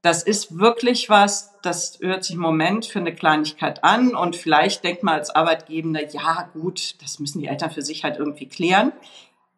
Das 0.00 0.22
ist 0.22 0.58
wirklich 0.58 1.10
was, 1.10 1.52
das 1.62 1.98
hört 2.00 2.24
sich 2.24 2.34
im 2.34 2.42
Moment 2.42 2.86
für 2.86 2.98
eine 2.98 3.14
Kleinigkeit 3.14 3.84
an 3.84 4.16
und 4.16 4.34
vielleicht 4.34 4.82
denkt 4.82 5.02
man 5.04 5.14
als 5.14 5.30
Arbeitgeber, 5.30 6.02
ja 6.10 6.48
gut, 6.54 7.00
das 7.02 7.20
müssen 7.20 7.40
die 7.40 7.46
Eltern 7.46 7.70
für 7.70 7.82
sich 7.82 8.02
halt 8.02 8.18
irgendwie 8.18 8.48
klären. 8.48 8.92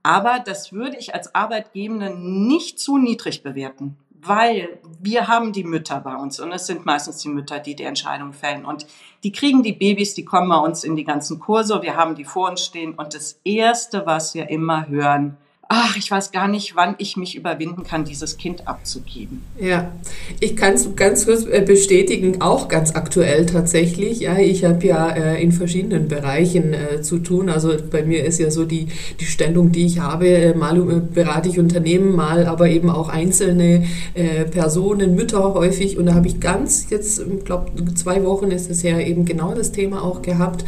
Aber 0.02 0.40
das 0.44 0.72
würde 0.72 0.98
ich 0.98 1.14
als 1.14 1.34
Arbeitgeber 1.34 2.10
nicht 2.10 2.78
zu 2.78 2.98
niedrig 2.98 3.42
bewerten, 3.42 3.96
weil 4.26 4.78
wir 5.00 5.28
haben 5.28 5.52
die 5.52 5.64
Mütter 5.64 6.00
bei 6.00 6.16
uns 6.16 6.40
und 6.40 6.52
es 6.52 6.66
sind 6.66 6.86
meistens 6.86 7.18
die 7.18 7.28
Mütter, 7.28 7.58
die 7.58 7.76
die 7.76 7.84
Entscheidung 7.84 8.32
fällen. 8.32 8.64
Und 8.64 8.86
die 9.22 9.32
kriegen 9.32 9.62
die 9.62 9.72
Babys, 9.72 10.14
die 10.14 10.24
kommen 10.24 10.48
bei 10.48 10.58
uns 10.58 10.84
in 10.84 10.96
die 10.96 11.04
ganzen 11.04 11.38
Kurse, 11.38 11.82
wir 11.82 11.96
haben 11.96 12.14
die 12.14 12.24
vor 12.24 12.50
uns 12.50 12.64
stehen 12.64 12.94
und 12.94 13.14
das 13.14 13.40
Erste, 13.44 14.06
was 14.06 14.34
wir 14.34 14.48
immer 14.48 14.88
hören, 14.88 15.36
ach, 15.68 15.96
ich 15.96 16.10
weiß 16.10 16.32
gar 16.32 16.48
nicht, 16.48 16.76
wann 16.76 16.94
ich 16.98 17.16
mich 17.16 17.36
überwinden 17.36 17.84
kann, 17.84 18.04
dieses 18.04 18.36
Kind 18.36 18.68
abzugeben. 18.68 19.42
Ja, 19.58 19.92
ich 20.40 20.56
kann 20.56 20.74
es 20.74 20.94
ganz 20.96 21.26
kurz 21.26 21.44
äh, 21.46 21.62
bestätigen, 21.66 22.40
auch 22.40 22.68
ganz 22.68 22.94
aktuell 22.94 23.46
tatsächlich. 23.46 24.20
Ja, 24.20 24.38
ich 24.38 24.64
habe 24.64 24.86
ja 24.86 25.10
äh, 25.10 25.42
in 25.42 25.52
verschiedenen 25.52 26.08
Bereichen 26.08 26.74
äh, 26.74 27.02
zu 27.02 27.18
tun. 27.18 27.48
Also 27.48 27.72
bei 27.90 28.02
mir 28.02 28.24
ist 28.24 28.38
ja 28.40 28.50
so 28.50 28.64
die, 28.64 28.88
die 29.20 29.24
Stellung, 29.24 29.72
die 29.72 29.86
ich 29.86 30.00
habe, 30.00 30.28
äh, 30.28 30.54
mal 30.54 30.76
äh, 30.76 31.00
berate 31.00 31.48
ich 31.48 31.58
Unternehmen, 31.58 32.14
mal 32.14 32.46
aber 32.46 32.68
eben 32.68 32.90
auch 32.90 33.08
einzelne 33.08 33.84
äh, 34.14 34.44
Personen, 34.44 35.14
Mütter 35.14 35.54
häufig. 35.54 35.98
Und 35.98 36.06
da 36.06 36.14
habe 36.14 36.26
ich 36.26 36.40
ganz 36.40 36.86
jetzt, 36.90 37.20
ich 37.20 37.44
glaube, 37.44 37.72
zwei 37.94 38.24
Wochen 38.24 38.50
ist 38.50 38.70
es 38.70 38.82
ja 38.82 38.98
eben 38.98 39.24
genau 39.24 39.54
das 39.54 39.72
Thema 39.72 40.02
auch 40.02 40.22
gehabt, 40.22 40.64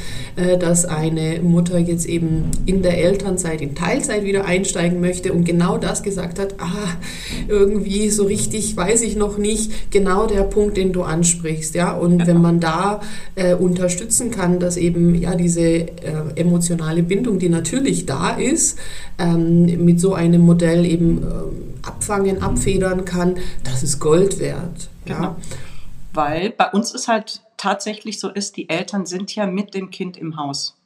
dass 0.60 0.84
eine 0.84 1.40
Mutter 1.42 1.78
jetzt 1.78 2.06
eben 2.06 2.50
in 2.66 2.82
der 2.82 3.02
Elternzeit, 3.02 3.60
in 3.60 3.74
Teilzeit 3.74 4.24
wieder 4.24 4.44
einsteigt 4.44 4.85
einsteigen 4.86 5.00
möchte 5.00 5.32
und 5.32 5.44
genau 5.44 5.78
das 5.78 6.02
gesagt 6.02 6.38
hat, 6.38 6.54
ah, 6.58 6.96
irgendwie 7.48 8.10
so 8.10 8.24
richtig 8.24 8.76
weiß 8.76 9.02
ich 9.02 9.16
noch 9.16 9.38
nicht, 9.38 9.90
genau 9.90 10.26
der 10.26 10.42
Punkt, 10.42 10.76
den 10.76 10.92
du 10.92 11.02
ansprichst, 11.02 11.74
ja. 11.74 11.92
Und 11.92 12.20
ja. 12.20 12.26
wenn 12.26 12.40
man 12.40 12.60
da 12.60 13.00
äh, 13.34 13.54
unterstützen 13.54 14.30
kann, 14.30 14.58
dass 14.58 14.76
eben 14.76 15.14
ja 15.14 15.34
diese 15.34 15.62
äh, 15.62 15.88
emotionale 16.36 17.02
Bindung, 17.02 17.38
die 17.38 17.48
natürlich 17.48 18.06
da 18.06 18.30
ist, 18.30 18.78
ähm, 19.18 19.84
mit 19.84 20.00
so 20.00 20.14
einem 20.14 20.42
Modell 20.42 20.84
eben 20.84 21.22
äh, 21.22 21.86
abfangen, 21.86 22.42
abfedern 22.42 23.04
kann, 23.04 23.36
das 23.64 23.82
ist 23.82 24.00
Gold 24.00 24.38
wert. 24.38 24.88
Genau. 25.04 25.22
Ja. 25.22 25.36
Weil 26.12 26.50
bei 26.50 26.70
uns 26.70 26.94
ist 26.94 27.08
halt 27.08 27.42
tatsächlich 27.56 28.18
so 28.20 28.30
ist, 28.30 28.56
die 28.56 28.68
Eltern 28.68 29.06
sind 29.06 29.34
ja 29.34 29.46
mit 29.46 29.74
dem 29.74 29.90
Kind 29.90 30.16
im 30.16 30.36
Haus. 30.36 30.76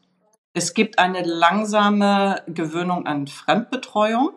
Es 0.52 0.74
gibt 0.74 0.98
eine 0.98 1.22
langsame 1.22 2.42
Gewöhnung 2.48 3.06
an 3.06 3.28
Fremdbetreuung, 3.28 4.32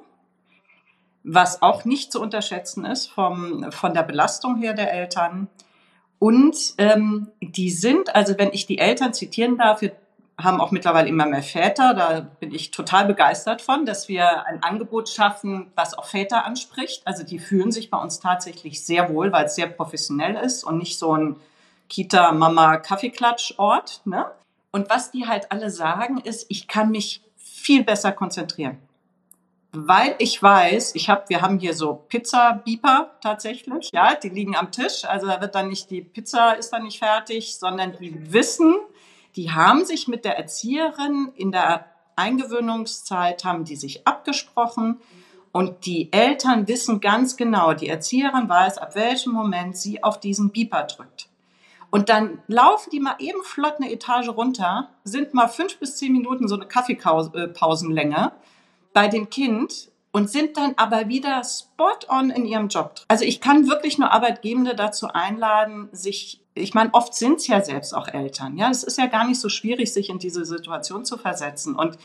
was 1.24 1.64
auch 1.64 1.86
nicht 1.86 2.12
zu 2.12 2.22
unterschätzen 2.22 2.86
ist 2.86 3.08
vom, 3.08 3.72
von 3.72 3.96
der 3.96 4.04
Belastung 4.04 4.58
her 4.58 4.74
der 4.74 4.94
Eltern. 4.94 5.48
Und 6.20 6.76
ähm, 6.78 7.32
die 7.42 7.72
sind, 7.72 8.16
also 8.16 8.38
wenn 8.38 8.54
ich 8.54 8.68
die 8.68 8.78
Eltern 8.78 9.14
zitieren 9.14 9.58
darf, 9.58 9.82
wir 9.82 9.94
haben 10.38 10.62
auch 10.62 10.72
mittlerweile 10.72 11.10
immer 11.10 11.26
mehr 11.26 11.44
Väter, 11.44 11.94
da 11.94 12.22
bin 12.40 12.54
ich 12.54 12.72
total 12.72 13.06
begeistert 13.06 13.62
von, 13.62 13.86
dass 13.86 14.08
wir 14.08 14.46
ein 14.46 14.64
Angebot 14.64 15.10
schaffen, 15.10 15.72
was 15.76 15.98
auch 15.98 16.06
Väter 16.06 16.46
anspricht. 16.46 17.06
Also 17.06 17.24
die 17.24 17.40
fühlen 17.40 17.72
sich 17.72 17.90
bei 17.90 17.98
uns 17.98 18.20
tatsächlich 18.20 18.86
sehr 18.86 19.10
wohl, 19.10 19.32
weil 19.32 19.46
es 19.46 19.56
sehr 19.56 19.68
professionell 19.68 20.36
ist 20.36 20.64
und 20.64 20.78
nicht 20.78 21.00
so 21.00 21.16
ein 21.16 21.38
Kita-Mama-Kaffeeklatsch-Ort. 21.90 24.02
Ne? 24.06 24.26
Und 24.74 24.90
was 24.90 25.12
die 25.12 25.28
halt 25.28 25.52
alle 25.52 25.70
sagen, 25.70 26.18
ist, 26.18 26.48
ich 26.50 26.68
kann 26.68 26.90
mich 26.90 27.22
viel 27.38 27.84
besser 27.84 28.12
konzentrieren. 28.12 28.80
Weil 29.72 30.16
ich 30.20 30.42
weiß, 30.42 30.96
ich 30.96 31.10
habe, 31.10 31.24
wir 31.30 31.42
haben 31.42 31.60
hier 31.60 31.74
so 31.74 32.04
Pizza-Beeper 32.10 33.12
tatsächlich, 33.22 33.90
ja, 33.94 34.16
die 34.16 34.30
liegen 34.30 34.56
am 34.56 34.72
Tisch. 34.72 35.06
Also 35.06 35.28
da 35.28 35.40
wird 35.42 35.56
dann 35.56 35.70
nicht 35.70 35.90
die 35.90 36.02
Pizza 36.02 36.54
ist 36.54 36.72
dann 36.72 36.84
nicht 36.84 37.00
fertig, 37.00 37.56
sondern 37.56 37.94
die 37.94 38.34
wissen, 38.34 38.76
die 39.36 39.52
haben 39.52 39.86
sich 39.86 40.08
mit 40.08 40.26
der 40.26 40.38
Erzieherin 40.38 41.32
in 41.36 41.52
der 41.52 41.86
Eingewöhnungszeit 42.16 43.44
haben 43.44 43.66
die 43.66 43.76
sich 43.76 44.06
abgesprochen 44.08 45.00
und 45.52 45.86
die 45.86 46.12
Eltern 46.12 46.68
wissen 46.68 47.00
ganz 47.00 47.38
genau, 47.38 47.74
die 47.74 47.90
Erzieherin 47.90 48.50
weiß, 48.50 48.80
ab 48.80 48.96
welchem 48.96 49.34
Moment 49.34 49.78
sie 49.78 50.04
auf 50.04 50.20
diesen 50.20 50.52
Beeper 50.52 50.84
drückt. 50.84 51.30
Und 51.94 52.10
dann 52.10 52.42
laufen 52.48 52.90
die 52.90 53.00
mal 53.00 53.18
eben 53.20 53.44
flott 53.44 53.76
eine 53.78 53.92
Etage 53.92 54.30
runter, 54.30 54.90
sind 55.04 55.36
mal 55.36 55.48
fünf 55.48 55.78
bis 55.78 55.98
zehn 55.98 56.12
Minuten 56.12 56.48
so 56.48 56.56
eine 56.56 56.66
Kaffeepausenlänge 56.66 58.32
bei 58.94 59.08
dem 59.08 59.30
Kind 59.30 59.92
und 60.12 60.28
sind 60.28 60.58
dann 60.58 60.74
aber 60.78 61.08
wieder 61.08 61.44
spot 61.44 62.00
on 62.10 62.32
in 62.32 62.48
ihrem 62.48 62.70
Job. 62.70 62.96
Also 63.10 63.26
ich 63.26 63.42
kann 63.42 63.70
wirklich 63.70 64.00
nur 64.00 64.12
Arbeitgebende 64.12 64.74
dazu 64.74 65.10
einladen, 65.10 65.88
sich, 65.92 66.42
ich 66.56 66.74
meine, 66.74 66.92
oft 66.96 67.14
sind 67.14 67.36
es 67.36 67.46
ja 67.46 67.62
selbst 67.62 67.94
auch 67.94 68.08
Eltern. 68.08 68.58
Ja, 68.58 68.72
es 68.72 68.82
ist 68.82 68.98
ja 68.98 69.06
gar 69.06 69.28
nicht 69.28 69.40
so 69.40 69.50
schwierig, 69.50 69.94
sich 69.94 70.10
in 70.10 70.18
diese 70.18 70.46
Situation 70.46 71.06
zu 71.06 71.20
versetzen. 71.20 71.76
Und 71.76 72.00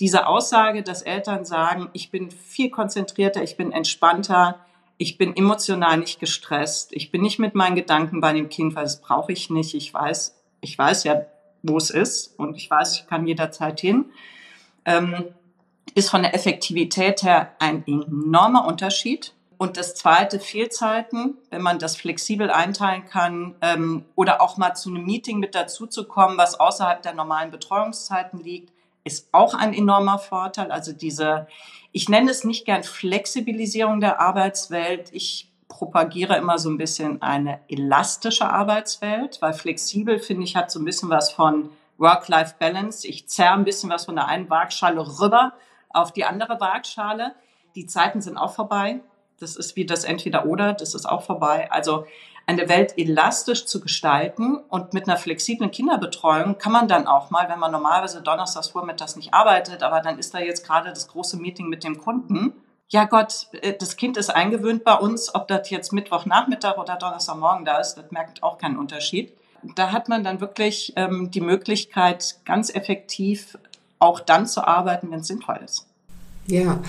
diese 0.00 0.26
Aussage, 0.26 0.82
dass 0.82 1.00
Eltern 1.00 1.46
sagen, 1.46 1.88
ich 1.94 2.10
bin 2.10 2.30
viel 2.30 2.68
konzentrierter, 2.68 3.42
ich 3.42 3.56
bin 3.56 3.72
entspannter, 3.72 4.60
ich 5.00 5.16
bin 5.16 5.34
emotional 5.34 5.96
nicht 5.96 6.20
gestresst. 6.20 6.92
Ich 6.92 7.10
bin 7.10 7.22
nicht 7.22 7.38
mit 7.38 7.54
meinen 7.54 7.74
Gedanken 7.74 8.20
bei 8.20 8.34
dem 8.34 8.50
Kind, 8.50 8.74
weil 8.74 8.82
das 8.82 9.00
brauche 9.00 9.32
ich 9.32 9.48
nicht. 9.48 9.74
Ich 9.74 9.94
weiß, 9.94 10.36
ich 10.60 10.76
weiß 10.76 11.04
ja, 11.04 11.22
wo 11.62 11.78
es 11.78 11.88
ist 11.88 12.38
und 12.38 12.54
ich 12.54 12.70
weiß, 12.70 12.96
ich 12.96 13.06
kann 13.06 13.26
jederzeit 13.26 13.80
hin. 13.80 14.04
Ähm, 14.84 15.24
ist 15.94 16.10
von 16.10 16.20
der 16.20 16.34
Effektivität 16.34 17.22
her 17.22 17.52
ein 17.60 17.82
enormer 17.86 18.66
Unterschied. 18.66 19.32
Und 19.56 19.78
das 19.78 19.94
zweite, 19.94 20.38
Fehlzeiten, 20.38 21.38
wenn 21.48 21.62
man 21.62 21.78
das 21.78 21.96
flexibel 21.96 22.50
einteilen 22.50 23.06
kann 23.06 23.54
ähm, 23.62 24.04
oder 24.16 24.42
auch 24.42 24.58
mal 24.58 24.74
zu 24.74 24.90
einem 24.90 25.06
Meeting 25.06 25.38
mit 25.38 25.54
dazu 25.54 25.86
zu 25.86 26.04
kommen, 26.04 26.36
was 26.36 26.60
außerhalb 26.60 27.00
der 27.00 27.14
normalen 27.14 27.50
Betreuungszeiten 27.50 28.38
liegt, 28.38 28.70
ist 29.04 29.28
auch 29.32 29.54
ein 29.54 29.74
enormer 29.74 30.18
Vorteil. 30.18 30.70
Also 30.70 30.92
diese, 30.92 31.46
ich 31.92 32.08
nenne 32.08 32.30
es 32.30 32.44
nicht 32.44 32.64
gern 32.64 32.82
Flexibilisierung 32.82 34.00
der 34.00 34.20
Arbeitswelt. 34.20 35.10
Ich 35.12 35.50
propagiere 35.68 36.36
immer 36.36 36.58
so 36.58 36.68
ein 36.68 36.78
bisschen 36.78 37.22
eine 37.22 37.60
elastische 37.68 38.50
Arbeitswelt, 38.50 39.40
weil 39.40 39.54
flexibel, 39.54 40.18
finde 40.18 40.44
ich, 40.44 40.56
hat 40.56 40.70
so 40.70 40.78
ein 40.78 40.84
bisschen 40.84 41.08
was 41.10 41.32
von 41.32 41.70
Work-Life-Balance. 41.98 43.06
Ich 43.06 43.28
zerre 43.28 43.54
ein 43.54 43.64
bisschen 43.64 43.90
was 43.90 44.06
von 44.06 44.16
der 44.16 44.26
einen 44.26 44.50
Waagschale 44.50 45.00
rüber 45.00 45.52
auf 45.90 46.12
die 46.12 46.24
andere 46.24 46.60
Waagschale. 46.60 47.34
Die 47.74 47.86
Zeiten 47.86 48.20
sind 48.20 48.36
auch 48.36 48.54
vorbei. 48.54 49.00
Das 49.38 49.56
ist 49.56 49.76
wie 49.76 49.86
das 49.86 50.04
Entweder-Oder, 50.04 50.74
das 50.74 50.94
ist 50.94 51.06
auch 51.06 51.22
vorbei. 51.22 51.70
Also 51.70 52.06
eine 52.50 52.68
Welt 52.68 52.98
elastisch 52.98 53.66
zu 53.66 53.80
gestalten 53.80 54.56
und 54.68 54.92
mit 54.92 55.08
einer 55.08 55.16
flexiblen 55.16 55.70
Kinderbetreuung 55.70 56.58
kann 56.58 56.72
man 56.72 56.88
dann 56.88 57.06
auch 57.06 57.30
mal, 57.30 57.48
wenn 57.48 57.58
man 57.58 57.70
normalerweise 57.70 58.22
donnerstags 58.22 58.68
vormittags 58.68 59.16
nicht 59.16 59.32
arbeitet, 59.32 59.82
aber 59.82 60.00
dann 60.00 60.18
ist 60.18 60.34
da 60.34 60.40
jetzt 60.40 60.66
gerade 60.66 60.90
das 60.90 61.08
große 61.08 61.36
Meeting 61.36 61.68
mit 61.68 61.84
dem 61.84 61.98
Kunden. 61.98 62.52
Ja 62.88 63.04
Gott, 63.04 63.46
äh, 63.52 63.74
das 63.78 63.96
Kind 63.96 64.16
ist 64.16 64.30
eingewöhnt 64.30 64.82
bei 64.82 64.94
uns, 64.94 65.34
ob 65.34 65.46
das 65.46 65.70
jetzt 65.70 65.92
Mittwochnachmittag 65.92 66.76
oder 66.76 66.96
Donnerstagmorgen 66.96 67.64
da 67.64 67.78
ist, 67.78 67.94
das 67.94 68.10
merkt 68.10 68.42
auch 68.42 68.58
keinen 68.58 68.78
Unterschied. 68.78 69.32
Da 69.76 69.92
hat 69.92 70.08
man 70.08 70.24
dann 70.24 70.40
wirklich 70.40 70.92
ähm, 70.96 71.30
die 71.30 71.40
Möglichkeit, 71.40 72.36
ganz 72.44 72.74
effektiv 72.74 73.58
auch 73.98 74.18
dann 74.20 74.46
zu 74.46 74.66
arbeiten, 74.66 75.10
wenn 75.10 75.20
es 75.20 75.28
sinnvoll 75.28 75.60
ist. 75.64 75.86
Ja, 76.50 76.82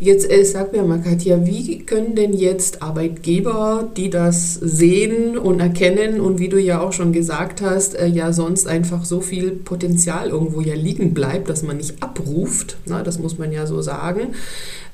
jetzt 0.00 0.30
äh, 0.30 0.44
sag 0.44 0.72
mir 0.72 0.82
mal, 0.82 1.00
Katja, 1.00 1.46
wie 1.46 1.84
können 1.84 2.14
denn 2.14 2.32
jetzt 2.32 2.82
Arbeitgeber, 2.82 3.88
die 3.96 4.10
das 4.10 4.54
sehen 4.54 5.38
und 5.38 5.60
erkennen 5.60 6.20
und 6.20 6.38
wie 6.38 6.48
du 6.48 6.60
ja 6.60 6.80
auch 6.80 6.92
schon 6.92 7.12
gesagt 7.12 7.62
hast, 7.62 7.94
äh, 7.94 8.06
ja 8.06 8.32
sonst 8.32 8.66
einfach 8.66 9.04
so 9.04 9.20
viel 9.20 9.52
Potenzial 9.52 10.28
irgendwo 10.28 10.60
ja 10.60 10.74
liegen 10.74 11.14
bleibt, 11.14 11.48
dass 11.48 11.62
man 11.62 11.78
nicht 11.78 12.02
abruft, 12.02 12.76
na, 12.86 13.02
das 13.02 13.18
muss 13.18 13.38
man 13.38 13.52
ja 13.52 13.66
so 13.66 13.80
sagen. 13.80 14.34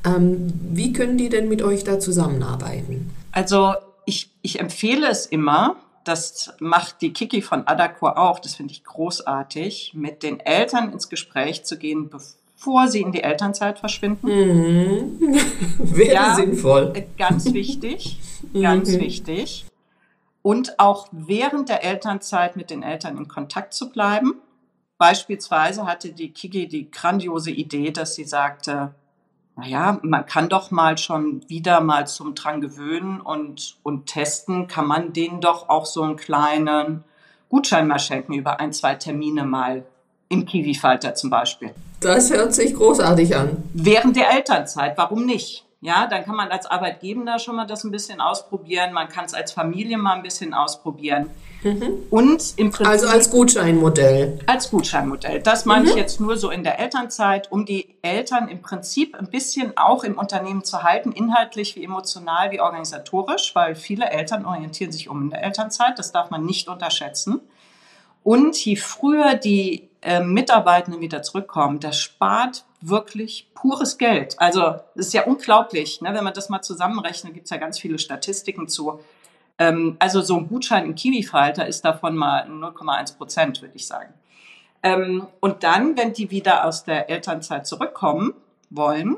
Ähm, 0.05 0.53
wie 0.73 0.93
können 0.93 1.19
die 1.19 1.29
denn 1.29 1.49
mit 1.49 1.63
euch 1.63 1.83
da 1.85 1.99
zusammenarbeiten? 1.99 3.11
Also 3.33 3.73
ich, 4.05 4.31
ich 4.43 4.61
empfehle 4.61 5.09
es 5.09 5.27
immer, 5.27 5.77
das 6.05 6.53
macht 6.61 7.01
die 7.01 7.13
Kiki 7.13 7.41
von 7.41 7.67
Adacor 7.67 8.19
auch, 8.19 8.39
das 8.39 8.55
finde 8.55 8.73
ich 8.73 8.85
großartig, 8.85 9.93
mit 9.95 10.23
den 10.23 10.39
Eltern 10.41 10.93
ins 10.93 11.09
Gespräch 11.09 11.65
zu 11.65 11.79
gehen, 11.79 12.11
bevor 12.11 12.37
bevor 12.65 12.89
sie 12.89 13.03
in 13.03 13.13
die 13.13 13.23
Elternzeit 13.23 13.79
verschwinden. 13.79 14.27
Mhm. 14.27 15.21
Wäre 15.79 16.15
ja, 16.15 16.35
sinnvoll. 16.35 16.93
Äh, 16.95 17.07
ganz 17.19 17.53
wichtig, 17.53 18.19
ganz 18.55 18.91
mhm. 18.91 19.01
wichtig. 19.01 19.67
Und 20.41 20.79
auch 20.79 21.09
während 21.13 21.69
der 21.69 21.85
Elternzeit 21.85 22.57
mit 22.57 22.71
den 22.71 22.83
Eltern 22.83 23.19
in 23.19 23.29
Kontakt 23.29 23.75
zu 23.75 23.91
bleiben. 23.91 24.37
Beispielsweise 24.97 25.87
hatte 25.87 26.13
die 26.13 26.31
Kiki 26.33 26.69
die 26.69 26.91
grandiose 26.91 27.51
Idee, 27.51 27.91
dass 27.91 28.15
sie 28.15 28.25
sagte, 28.25 28.95
naja, 29.57 29.99
man 30.03 30.25
kann 30.25 30.49
doch 30.49 30.71
mal 30.71 30.97
schon 30.97 31.47
wieder 31.49 31.81
mal 31.81 32.07
zum 32.07 32.35
dran 32.35 32.61
gewöhnen 32.61 33.21
und, 33.21 33.77
und 33.83 34.07
testen, 34.07 34.69
kann 34.69 34.87
man 34.87 35.13
denen 35.13 35.41
doch 35.41 35.69
auch 35.69 35.85
so 35.85 36.03
einen 36.03 36.17
kleinen 36.17 37.05
Gutschein 37.49 37.89
mal 37.89 37.99
schenken 37.99 38.33
über 38.33 38.61
ein, 38.61 38.73
zwei 38.73 38.95
Termine 38.95 39.45
mal 39.45 39.85
im 40.29 40.47
Kiwi-Falter 40.47 41.15
zum 41.15 41.31
Beispiel. 41.31 41.71
Das 42.01 42.31
hört 42.31 42.55
sich 42.55 42.75
großartig 42.75 43.35
an. 43.37 43.63
Während 43.73 44.17
der 44.17 44.31
Elternzeit, 44.31 44.97
warum 44.99 45.25
nicht? 45.25 45.65
Ja, 45.85 46.07
dann 46.07 46.25
kann 46.25 46.35
man 46.35 46.49
als 46.49 46.65
Arbeitgeber 46.65 47.39
schon 47.39 47.57
mal 47.57 47.67
das 47.67 47.85
ein 47.85 47.91
bisschen 47.91 48.19
ausprobieren. 48.23 48.95
Man 48.95 49.11
kann 49.11 49.27
es 49.27 49.35
als 49.35 49.53
Familie 49.53 49.99
mal 49.99 50.15
ein 50.15 50.23
bisschen 50.23 50.55
ausprobieren. 50.55 51.29
Mhm. 51.63 52.07
Und 52.09 52.55
im 52.57 52.71
Prinzip. 52.71 52.87
Also 52.87 53.07
als 53.07 53.31
Gutscheinmodell. 53.31 54.39
Als 54.47 54.71
Gutscheinmodell. 54.71 55.43
Das 55.43 55.67
meine 55.67 55.85
mhm. 55.85 55.91
ich 55.91 55.97
jetzt 55.97 56.21
nur 56.21 56.39
so 56.39 56.51
in 56.51 56.65
der 56.65 56.79
Elternzeit, 56.79 57.53
um 57.53 57.67
die 57.67 57.97
Eltern 58.01 58.49
im 58.49 58.63
Prinzip 58.63 59.15
ein 59.15 59.29
bisschen 59.29 59.77
auch 59.77 60.05
im 60.05 60.17
Unternehmen 60.17 60.65
zu 60.65 60.83
halten, 60.83 61.13
inhaltlich 61.13 61.77
wie 61.77 61.85
emotional 61.85 62.51
wie 62.51 62.63
organisatorisch, 62.63 63.55
weil 63.55 63.75
viele 63.75 64.09
Eltern 64.09 64.47
orientieren 64.47 64.91
sich 64.91 65.11
um 65.11 65.21
in 65.21 65.29
der 65.29 65.43
Elternzeit. 65.43 65.99
Das 65.99 66.13
darf 66.13 66.31
man 66.31 66.47
nicht 66.47 66.69
unterschätzen. 66.69 67.43
Und 68.23 68.57
je 68.65 68.77
früher 68.77 69.35
die 69.35 69.91
äh, 70.05 70.21
Mitarbeitenden 70.21 71.01
wieder 71.01 71.23
zurückkommen, 71.23 71.81
das 71.81 71.99
spart 71.99 72.65
wirklich 72.81 73.49
pures 73.55 73.97
Geld. 73.97 74.39
Also 74.39 74.75
es 74.95 75.07
ist 75.07 75.15
ja 75.15 75.25
unglaublich, 75.25 76.03
ne? 76.03 76.13
wenn 76.13 76.25
man 76.25 76.35
das 76.35 76.51
mal 76.51 76.61
zusammenrechnet, 76.61 77.33
gibt 77.33 77.47
es 77.47 77.51
ja 77.51 77.57
ganz 77.57 77.79
viele 77.79 77.99
Statistiken 77.99 78.69
zu. 78.69 79.01
Ähm, 79.59 79.97
also 79.99 80.21
so 80.21 80.37
ein 80.37 80.49
Gutschein 80.49 80.85
im 80.85 80.95
Kiwi-Falter 80.95 81.67
ist 81.67 81.85
davon 81.85 82.17
mal 82.17 82.47
0,1 82.47 83.17
Prozent, 83.17 83.63
würde 83.63 83.77
ich 83.77 83.87
sagen. 83.87 84.13
Ähm, 84.83 85.27
und 85.41 85.65
dann, 85.65 85.97
wenn 85.97 86.13
die 86.13 86.31
wieder 86.31 86.67
aus 86.67 86.85
der 86.85 87.09
Elternzeit 87.09 87.67
zurückkommen 87.67 88.35
wollen, 88.69 89.17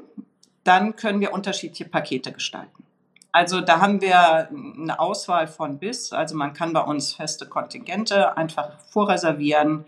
dann 0.63 0.95
können 0.95 1.21
wir 1.21 1.33
unterschiedliche 1.33 1.87
Pakete 1.87 2.31
gestalten. 2.31 2.85
Also 3.33 3.61
da 3.61 3.81
haben 3.81 4.01
wir 4.01 4.49
eine 4.49 4.99
Auswahl 4.99 5.49
von 5.49 5.79
bis. 5.79 6.13
Also 6.13 6.37
man 6.37 6.55
kann 6.55 6.73
bei 6.73 6.81
uns 6.81 7.13
feste 7.13 7.47
Kontingente 7.47 8.37
einfach 8.37 8.79
vorreservieren. 8.91 9.85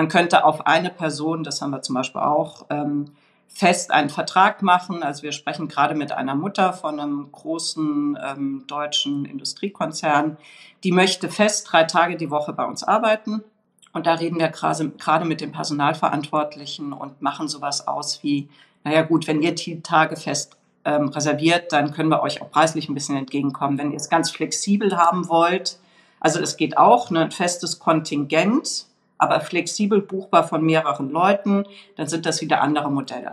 Man 0.00 0.08
könnte 0.08 0.46
auf 0.46 0.66
eine 0.66 0.88
Person, 0.88 1.44
das 1.44 1.60
haben 1.60 1.72
wir 1.72 1.82
zum 1.82 1.94
Beispiel 1.94 2.22
auch, 2.22 2.64
ähm, 2.70 3.10
fest 3.48 3.90
einen 3.90 4.08
Vertrag 4.08 4.62
machen. 4.62 5.02
Also 5.02 5.22
wir 5.24 5.32
sprechen 5.32 5.68
gerade 5.68 5.94
mit 5.94 6.10
einer 6.10 6.34
Mutter 6.34 6.72
von 6.72 6.98
einem 6.98 7.30
großen 7.30 8.18
ähm, 8.24 8.64
deutschen 8.66 9.26
Industriekonzern, 9.26 10.38
die 10.84 10.92
möchte 10.92 11.28
fest 11.28 11.68
drei 11.70 11.84
Tage 11.84 12.16
die 12.16 12.30
Woche 12.30 12.54
bei 12.54 12.64
uns 12.64 12.82
arbeiten. 12.82 13.44
Und 13.92 14.06
da 14.06 14.14
reden 14.14 14.38
wir 14.38 14.48
gerade 14.48 15.26
mit 15.26 15.42
den 15.42 15.52
Personalverantwortlichen 15.52 16.94
und 16.94 17.20
machen 17.20 17.46
sowas 17.46 17.86
aus 17.86 18.22
wie, 18.22 18.48
naja 18.84 19.02
gut, 19.02 19.26
wenn 19.26 19.42
ihr 19.42 19.54
die 19.54 19.82
Tage 19.82 20.16
fest 20.16 20.56
ähm, 20.86 21.10
reserviert, 21.10 21.74
dann 21.74 21.92
können 21.92 22.08
wir 22.08 22.22
euch 22.22 22.40
auch 22.40 22.50
preislich 22.50 22.88
ein 22.88 22.94
bisschen 22.94 23.18
entgegenkommen. 23.18 23.76
Wenn 23.76 23.90
ihr 23.90 23.98
es 23.98 24.08
ganz 24.08 24.30
flexibel 24.30 24.96
haben 24.96 25.28
wollt, 25.28 25.78
also 26.20 26.40
es 26.40 26.56
geht 26.56 26.78
auch, 26.78 27.10
ne, 27.10 27.20
ein 27.20 27.32
festes 27.32 27.78
Kontingent, 27.78 28.86
aber 29.20 29.40
flexibel 29.40 30.00
buchbar 30.00 30.46
von 30.46 30.64
mehreren 30.64 31.10
Leuten, 31.10 31.64
dann 31.96 32.08
sind 32.08 32.26
das 32.26 32.40
wieder 32.40 32.60
andere 32.62 32.90
Modelle. 32.90 33.32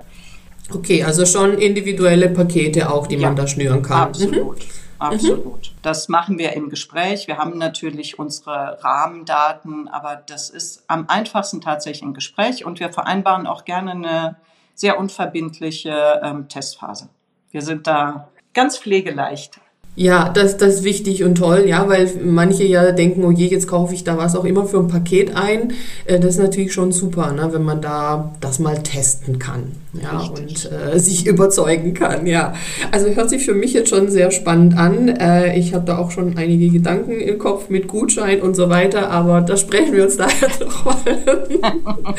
Okay, 0.73 1.03
also 1.03 1.25
schon 1.25 1.57
individuelle 1.57 2.29
Pakete 2.29 2.91
auch, 2.91 3.07
die 3.07 3.15
ja, 3.15 3.27
man 3.27 3.35
da 3.35 3.47
schnüren 3.47 3.81
kann. 3.81 4.09
Absolut. 4.09 4.59
Mhm. 4.59 4.65
Absolut. 4.99 5.45
Mhm. 5.45 5.77
Das 5.81 6.09
machen 6.09 6.37
wir 6.37 6.53
im 6.53 6.69
Gespräch. 6.69 7.27
Wir 7.27 7.37
haben 7.37 7.57
natürlich 7.57 8.19
unsere 8.19 8.83
Rahmendaten, 8.83 9.87
aber 9.87 10.15
das 10.15 10.49
ist 10.49 10.83
am 10.87 11.07
einfachsten 11.07 11.61
tatsächlich 11.61 12.01
im 12.01 12.13
Gespräch 12.13 12.65
und 12.65 12.79
wir 12.79 12.89
vereinbaren 12.89 13.47
auch 13.47 13.63
gerne 13.63 13.91
eine 13.91 14.35
sehr 14.73 14.99
unverbindliche 14.99 16.21
ähm, 16.23 16.49
Testphase. 16.49 17.09
Wir 17.51 17.61
sind 17.61 17.87
da 17.87 18.29
ganz 18.53 18.77
pflegeleicht. 18.77 19.59
Ja, 19.99 20.29
das, 20.29 20.57
das 20.57 20.75
ist 20.75 20.83
wichtig 20.83 21.23
und 21.23 21.39
toll, 21.39 21.63
ja, 21.65 21.89
weil 21.89 22.07
manche 22.23 22.63
ja 22.63 22.91
denken, 22.91 23.23
oh 23.23 23.31
je, 23.31 23.47
jetzt 23.47 23.67
kaufe 23.67 23.95
ich 23.95 24.03
da 24.03 24.15
was 24.15 24.35
auch 24.35 24.45
immer 24.45 24.67
für 24.67 24.77
ein 24.77 24.89
Paket 24.89 25.35
ein. 25.35 25.73
Äh, 26.05 26.19
das 26.19 26.35
ist 26.35 26.39
natürlich 26.39 26.71
schon 26.71 26.91
super, 26.91 27.31
ne, 27.31 27.49
wenn 27.51 27.63
man 27.63 27.81
da 27.81 28.31
das 28.39 28.59
mal 28.59 28.77
testen 28.83 29.39
kann, 29.39 29.71
ja, 29.99 30.19
Richtig. 30.19 30.69
und 30.69 30.71
äh, 30.71 30.99
sich 30.99 31.25
überzeugen 31.25 31.95
kann, 31.95 32.27
ja. 32.27 32.53
Also 32.91 33.07
hört 33.07 33.31
sich 33.31 33.43
für 33.43 33.55
mich 33.55 33.73
jetzt 33.73 33.89
schon 33.89 34.11
sehr 34.11 34.29
spannend 34.29 34.77
an. 34.77 35.07
Äh, 35.07 35.57
ich 35.57 35.73
habe 35.73 35.85
da 35.85 35.97
auch 35.97 36.11
schon 36.11 36.37
einige 36.37 36.69
Gedanken 36.69 37.19
im 37.19 37.39
Kopf 37.39 37.69
mit 37.69 37.87
Gutschein 37.87 38.43
und 38.43 38.55
so 38.55 38.69
weiter, 38.69 39.09
aber 39.09 39.41
da 39.41 39.57
sprechen 39.57 39.95
wir 39.95 40.03
uns 40.03 40.17
daher 40.17 40.49
noch 40.59 40.85
mal. 40.85 42.13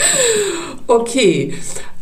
okay. 0.88 1.54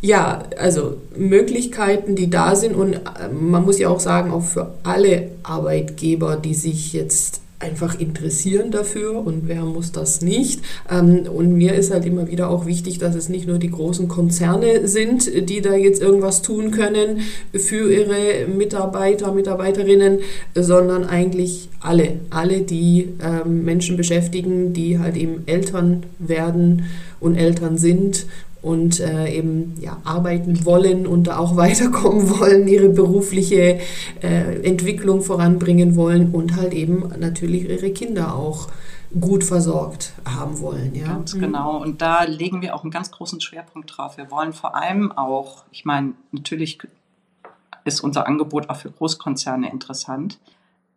Ja, 0.06 0.44
also 0.58 0.98
Möglichkeiten, 1.16 2.14
die 2.14 2.30
da 2.30 2.54
sind 2.54 2.76
und 2.76 2.94
äh, 2.94 3.00
man 3.32 3.64
muss 3.64 3.78
ja 3.78 3.88
auch 3.88 3.98
sagen, 3.98 4.30
auch 4.30 4.44
für 4.44 4.74
alle 4.84 5.30
Arbeitgeber, 5.42 5.65
die 6.36 6.54
sich 6.54 6.92
jetzt 6.92 7.40
einfach 7.58 7.98
interessieren 7.98 8.70
dafür 8.70 9.24
und 9.26 9.48
wer 9.48 9.62
muss 9.62 9.92
das 9.92 10.20
nicht. 10.20 10.60
Ähm, 10.90 11.26
und 11.32 11.52
mir 11.52 11.74
ist 11.74 11.90
halt 11.90 12.04
immer 12.04 12.28
wieder 12.28 12.50
auch 12.50 12.66
wichtig, 12.66 12.98
dass 12.98 13.14
es 13.14 13.28
nicht 13.28 13.46
nur 13.46 13.58
die 13.58 13.70
großen 13.70 14.08
Konzerne 14.08 14.86
sind, 14.86 15.48
die 15.48 15.62
da 15.62 15.74
jetzt 15.74 16.02
irgendwas 16.02 16.42
tun 16.42 16.70
können 16.70 17.20
für 17.54 17.90
ihre 17.90 18.46
Mitarbeiter, 18.46 19.32
Mitarbeiterinnen, 19.32 20.18
sondern 20.54 21.04
eigentlich 21.04 21.68
alle, 21.80 22.20
alle, 22.30 22.60
die 22.60 23.08
ähm, 23.22 23.64
Menschen 23.64 23.96
beschäftigen, 23.96 24.72
die 24.74 24.98
halt 24.98 25.16
eben 25.16 25.42
Eltern 25.46 26.02
werden 26.18 26.84
und 27.20 27.36
Eltern 27.36 27.78
sind 27.78 28.26
und 28.66 28.98
äh, 28.98 29.28
eben 29.28 29.74
ja, 29.80 29.98
arbeiten 30.02 30.64
wollen 30.64 31.06
und 31.06 31.28
da 31.28 31.38
auch 31.38 31.56
weiterkommen 31.64 32.28
wollen, 32.28 32.66
ihre 32.66 32.88
berufliche 32.88 33.78
äh, 34.22 34.60
Entwicklung 34.62 35.22
voranbringen 35.22 35.94
wollen 35.94 36.32
und 36.32 36.56
halt 36.56 36.74
eben 36.74 37.08
natürlich 37.18 37.68
ihre 37.68 37.90
Kinder 37.90 38.34
auch 38.34 38.68
gut 39.20 39.44
versorgt 39.44 40.14
haben 40.24 40.58
wollen. 40.58 40.96
Ja? 40.96 41.06
Ganz 41.06 41.34
mhm. 41.34 41.40
genau. 41.40 41.80
Und 41.80 42.02
da 42.02 42.24
legen 42.24 42.60
wir 42.60 42.74
auch 42.74 42.82
einen 42.82 42.90
ganz 42.90 43.12
großen 43.12 43.40
Schwerpunkt 43.40 43.96
drauf. 43.96 44.16
Wir 44.16 44.32
wollen 44.32 44.52
vor 44.52 44.74
allem 44.74 45.12
auch, 45.12 45.64
ich 45.70 45.84
meine, 45.84 46.14
natürlich 46.32 46.78
ist 47.84 48.00
unser 48.00 48.26
Angebot 48.26 48.68
auch 48.68 48.76
für 48.76 48.90
Großkonzerne 48.90 49.70
interessant, 49.70 50.40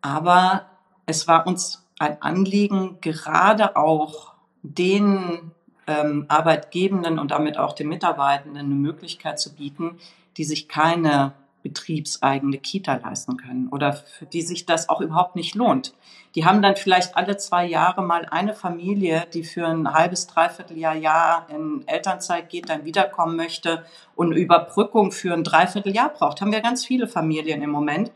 aber 0.00 0.62
es 1.06 1.28
war 1.28 1.46
uns 1.46 1.84
ein 2.00 2.20
Anliegen, 2.20 2.96
gerade 3.00 3.76
auch 3.76 4.32
den 4.62 5.52
ähm, 5.86 6.26
Arbeitgebenden 6.28 7.18
und 7.18 7.30
damit 7.30 7.58
auch 7.58 7.72
den 7.72 7.88
Mitarbeitenden 7.88 8.66
eine 8.66 8.74
Möglichkeit 8.74 9.38
zu 9.38 9.54
bieten, 9.54 9.98
die 10.36 10.44
sich 10.44 10.68
keine 10.68 11.32
betriebseigene 11.62 12.58
Kita 12.58 12.94
leisten 12.96 13.36
können 13.36 13.68
oder 13.68 13.92
für 13.92 14.26
die 14.26 14.42
sich 14.42 14.66
das 14.66 14.88
auch 14.88 15.00
überhaupt 15.00 15.36
nicht 15.36 15.54
lohnt. 15.54 15.92
Die 16.34 16.44
haben 16.44 16.62
dann 16.62 16.76
vielleicht 16.76 17.16
alle 17.16 17.36
zwei 17.36 17.66
Jahre 17.66 18.02
mal 18.02 18.26
eine 18.30 18.54
Familie, 18.54 19.26
die 19.34 19.42
für 19.42 19.66
ein 19.66 19.92
halbes, 19.92 20.26
dreiviertel 20.26 20.78
Jahr, 20.78 20.94
Jahr 20.94 21.46
in 21.50 21.82
Elternzeit 21.86 22.48
geht, 22.48 22.68
dann 22.68 22.84
wiederkommen 22.84 23.36
möchte 23.36 23.84
und 24.14 24.32
Überbrückung 24.32 25.12
für 25.12 25.34
ein 25.34 25.44
Dreivierteljahr 25.44 26.10
braucht. 26.10 26.40
Haben 26.40 26.52
wir 26.52 26.60
ganz 26.60 26.84
viele 26.84 27.08
Familien 27.08 27.62
im 27.62 27.70
Moment. 27.70 28.12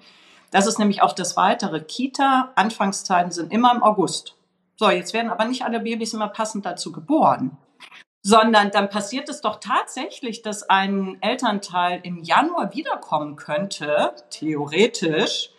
Das 0.51 0.67
ist 0.67 0.79
nämlich 0.79 1.03
auch 1.03 1.13
das 1.13 1.37
Weitere. 1.37 1.81
Kita-Anfangszeiten 1.81 3.33
sind 3.33 3.53
immer 3.53 3.75
im 3.75 3.83
August. 3.83 4.37
So, 4.77 4.91
jetzt 4.91 5.15
werden 5.15 5.31
aber 5.31 5.45
nicht 5.45 5.63
alle 5.63 5.81
Babys 5.81 6.15
immer 6.15 6.29
passend 6.29 6.67
dazu 6.67 6.93
geboren 6.93 7.57
sondern 8.27 8.71
dann 8.71 8.89
passiert 8.89 9.29
es 9.29 9.43
doch 9.43 9.61
tatsächlich, 9.61 10.41
dass 10.41 10.63
ein 10.63 11.19
Elternteil 11.21 12.01
im 12.03 12.23
Januar 12.23 12.75
wiederkommen 12.75 13.37
könnte, 13.37 14.15
theoretisch. 14.31 15.51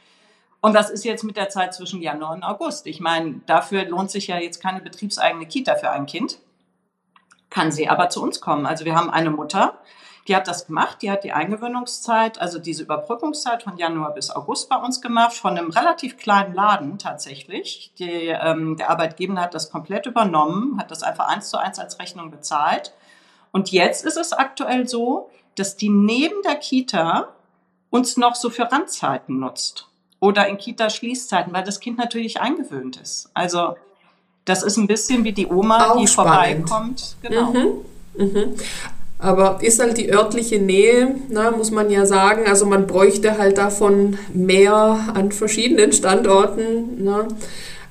Und 0.61 0.73
was 0.73 0.89
ist 0.89 1.05
jetzt 1.05 1.23
mit 1.23 1.37
der 1.37 1.49
Zeit 1.49 1.75
zwischen 1.75 2.01
Januar 2.01 2.31
und 2.31 2.43
August? 2.43 2.87
Ich 2.87 2.99
meine, 2.99 3.41
dafür 3.45 3.85
lohnt 3.85 4.09
sich 4.09 4.25
ja 4.25 4.39
jetzt 4.39 4.63
keine 4.63 4.81
betriebseigene 4.81 5.45
Kita 5.45 5.75
für 5.75 5.91
ein 5.91 6.07
Kind. 6.07 6.39
Kann 7.51 7.71
sie 7.71 7.87
aber 7.87 8.09
zu 8.09 8.23
uns 8.23 8.41
kommen. 8.41 8.65
Also 8.65 8.83
wir 8.83 8.95
haben 8.95 9.11
eine 9.11 9.29
Mutter, 9.29 9.77
die 10.27 10.35
hat 10.35 10.47
das 10.47 10.65
gemacht, 10.67 11.01
die 11.01 11.11
hat 11.11 11.23
die 11.23 11.33
Eingewöhnungszeit, 11.33 12.39
also 12.41 12.57
diese 12.57 12.83
Überbrückungszeit 12.83 13.61
von 13.63 13.77
Januar 13.77 14.13
bis 14.13 14.31
August 14.31 14.69
bei 14.69 14.77
uns 14.77 15.01
gemacht, 15.01 15.33
von 15.33 15.57
einem 15.57 15.69
relativ 15.69 16.17
kleinen 16.17 16.53
Laden 16.55 16.97
tatsächlich. 16.97 17.91
Die, 17.99 18.27
ähm, 18.27 18.75
der 18.77 18.89
Arbeitgeber 18.89 19.35
hat 19.39 19.53
das 19.53 19.69
komplett 19.69 20.07
übernommen, 20.07 20.79
hat 20.79 20.89
das 20.89 21.03
einfach 21.03 21.27
eins 21.27 21.49
zu 21.49 21.57
eins 21.57 21.77
als 21.77 21.99
Rechnung 21.99 22.31
bezahlt. 22.31 22.93
Und 23.51 23.71
jetzt 23.71 24.03
ist 24.03 24.17
es 24.17 24.33
aktuell 24.33 24.87
so, 24.87 25.29
dass 25.55 25.77
die 25.77 25.89
neben 25.89 26.41
der 26.43 26.55
Kita 26.55 27.29
uns 27.91 28.17
noch 28.17 28.35
so 28.35 28.49
für 28.49 28.69
Randzeiten 28.71 29.39
nutzt 29.39 29.87
oder 30.19 30.47
in 30.47 30.57
Kita-Schließzeiten, 30.57 31.53
weil 31.53 31.63
das 31.63 31.79
Kind 31.79 31.97
natürlich 31.97 32.41
eingewöhnt 32.41 32.97
ist. 32.97 33.29
Also 33.33 33.75
das 34.43 34.63
ist 34.63 34.77
ein 34.77 34.87
bisschen 34.87 35.23
wie 35.23 35.33
die 35.33 35.47
Oma, 35.47 35.91
Auch 35.91 35.97
die 35.97 36.07
spannend. 36.07 36.67
vorbeikommt. 36.67 37.15
Genau. 37.21 37.51
Mhm. 37.51 37.85
Mhm. 38.17 38.55
Aber 39.17 39.59
ist 39.61 39.79
halt 39.79 39.97
die 39.97 40.11
örtliche 40.11 40.59
Nähe, 40.59 41.15
na, 41.29 41.51
muss 41.51 41.71
man 41.71 41.89
ja 41.89 42.05
sagen. 42.05 42.47
Also 42.47 42.65
man 42.65 42.85
bräuchte 42.85 43.37
halt 43.37 43.57
davon 43.57 44.17
mehr 44.33 44.99
an 45.13 45.31
verschiedenen 45.31 45.93
Standorten. 45.93 47.03
Na. 47.03 47.27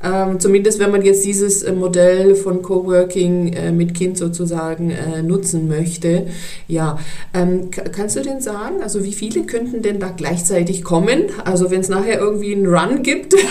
Ähm, 0.04 0.38
zumindest 0.38 0.78
wenn 0.78 0.90
man 0.90 1.02
jetzt 1.02 1.24
dieses 1.24 1.62
äh, 1.62 1.72
Modell 1.72 2.34
von 2.34 2.62
Coworking 2.62 3.52
äh, 3.54 3.72
mit 3.72 3.94
Kind 3.94 4.18
sozusagen 4.18 4.90
äh, 4.90 5.22
nutzen 5.22 5.66
möchte. 5.66 6.26
Ja, 6.68 6.98
ähm, 7.32 7.70
kannst 7.70 8.16
du 8.16 8.20
denn 8.20 8.40
sagen, 8.40 8.82
also 8.82 9.02
wie 9.02 9.12
viele 9.12 9.44
könnten 9.44 9.82
denn 9.82 10.00
da 10.00 10.10
gleichzeitig 10.10 10.84
kommen? 10.84 11.24
Also 11.44 11.70
wenn 11.70 11.80
es 11.80 11.88
nachher 11.88 12.18
irgendwie 12.18 12.54
einen 12.54 12.66
Run 12.66 13.02
gibt? 13.02 13.34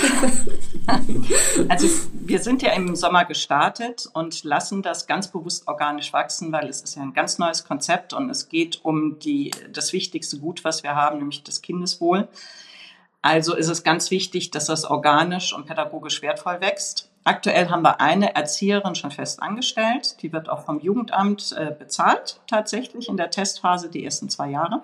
also 1.69 1.87
wir 2.13 2.39
sind 2.39 2.61
ja 2.61 2.73
im 2.73 2.95
Sommer 2.95 3.25
gestartet 3.25 4.07
und 4.13 4.43
lassen 4.43 4.81
das 4.81 5.07
ganz 5.07 5.29
bewusst 5.29 5.67
organisch 5.67 6.13
wachsen, 6.13 6.51
weil 6.51 6.67
es 6.67 6.81
ist 6.81 6.95
ja 6.95 7.01
ein 7.01 7.13
ganz 7.13 7.37
neues 7.37 7.63
Konzept 7.63 8.13
und 8.13 8.29
es 8.29 8.49
geht 8.49 8.83
um 8.83 9.19
die, 9.19 9.51
das 9.71 9.93
wichtigste 9.93 10.37
Gut, 10.39 10.63
was 10.63 10.83
wir 10.83 10.95
haben, 10.95 11.19
nämlich 11.19 11.43
das 11.43 11.61
Kindeswohl. 11.61 12.27
Also 13.23 13.55
ist 13.55 13.69
es 13.69 13.83
ganz 13.83 14.11
wichtig, 14.11 14.51
dass 14.51 14.65
das 14.65 14.83
organisch 14.83 15.53
und 15.53 15.65
pädagogisch 15.65 16.21
wertvoll 16.21 16.59
wächst. 16.59 17.09
Aktuell 17.23 17.69
haben 17.69 17.81
wir 17.81 18.01
eine 18.01 18.35
Erzieherin 18.35 18.95
schon 18.95 19.11
fest 19.11 19.41
angestellt. 19.41 20.21
Die 20.21 20.33
wird 20.33 20.49
auch 20.49 20.65
vom 20.65 20.81
Jugendamt 20.81 21.55
äh, 21.57 21.71
bezahlt, 21.71 22.41
tatsächlich 22.47 23.07
in 23.07 23.15
der 23.15 23.31
Testphase 23.31 23.89
die 23.89 24.03
ersten 24.03 24.27
zwei 24.27 24.49
Jahre. 24.49 24.81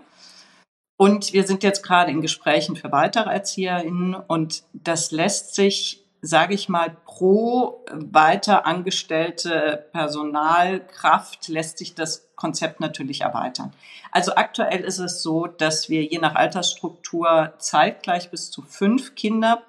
Und 0.96 1.34
wir 1.34 1.46
sind 1.46 1.64
jetzt 1.64 1.84
gerade 1.84 2.12
in 2.12 2.22
Gesprächen 2.22 2.78
für 2.78 2.94
weitere 2.94 3.30
ErzieherInnen 3.30 4.16
und 4.16 4.64
das 4.72 5.12
lässt 5.12 5.54
sich, 5.54 6.06
sage 6.22 6.54
ich 6.54 6.70
mal, 6.70 6.96
pro 7.06 7.86
weiter 7.92 8.66
angestellte 8.66 9.90
Personalkraft 9.92 11.50
lässt 11.50 11.78
sich 11.78 11.94
das 11.94 12.29
Konzept 12.40 12.80
natürlich 12.80 13.22
erweitern. 13.22 13.74
Also 14.12 14.36
aktuell 14.36 14.80
ist 14.80 14.98
es 14.98 15.22
so, 15.22 15.46
dass 15.46 15.90
wir 15.90 16.04
je 16.04 16.20
nach 16.20 16.36
Altersstruktur 16.36 17.54
zeitgleich 17.58 18.32
bis 18.32 18.50
zu 18.50 18.62
fünf 18.62 19.16
Kinder 19.16 19.62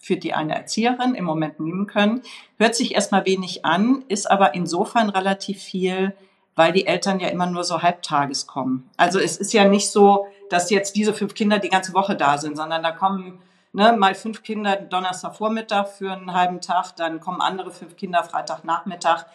für 0.00 0.16
die 0.16 0.32
eine 0.32 0.54
Erzieherin 0.54 1.14
im 1.14 1.24
Moment 1.24 1.58
nehmen 1.58 1.86
können. 1.86 2.22
Hört 2.58 2.76
sich 2.76 2.94
erstmal 2.94 3.26
wenig 3.26 3.64
an, 3.64 4.04
ist 4.08 4.30
aber 4.30 4.54
insofern 4.54 5.10
relativ 5.10 5.60
viel, 5.60 6.14
weil 6.54 6.72
die 6.72 6.86
Eltern 6.86 7.18
ja 7.18 7.28
immer 7.28 7.46
nur 7.46 7.64
so 7.64 7.82
halbtages 7.82 8.46
kommen. 8.46 8.88
Also 8.96 9.18
es 9.18 9.36
ist 9.36 9.52
ja 9.52 9.64
nicht 9.64 9.90
so, 9.90 10.26
dass 10.48 10.70
jetzt 10.70 10.94
diese 10.94 11.14
fünf 11.14 11.34
Kinder 11.34 11.58
die 11.58 11.70
ganze 11.70 11.92
Woche 11.92 12.14
da 12.14 12.38
sind, 12.38 12.56
sondern 12.56 12.84
da 12.84 12.92
kommen 12.92 13.40
ne, 13.72 13.96
mal 13.96 14.14
fünf 14.14 14.44
Kinder 14.44 14.76
Donnerstagvormittag 14.76 15.86
für 15.88 16.12
einen 16.12 16.32
halben 16.32 16.60
Tag, 16.60 16.94
dann 16.96 17.18
kommen 17.18 17.40
andere 17.40 17.72
fünf 17.72 17.96
Kinder 17.96 18.22
Freitagnachmittag. 18.22 19.26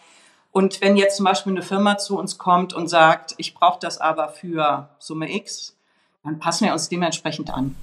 Und 0.52 0.80
wenn 0.80 0.96
jetzt 0.96 1.16
zum 1.16 1.24
Beispiel 1.24 1.52
eine 1.52 1.62
Firma 1.62 1.98
zu 1.98 2.18
uns 2.18 2.38
kommt 2.38 2.72
und 2.72 2.88
sagt, 2.88 3.34
ich 3.36 3.54
brauche 3.54 3.78
das 3.80 3.98
aber 3.98 4.28
für 4.28 4.88
Summe 4.98 5.32
X, 5.34 5.76
dann 6.24 6.38
passen 6.38 6.66
wir 6.66 6.72
uns 6.72 6.88
dementsprechend 6.88 7.52
an. 7.52 7.74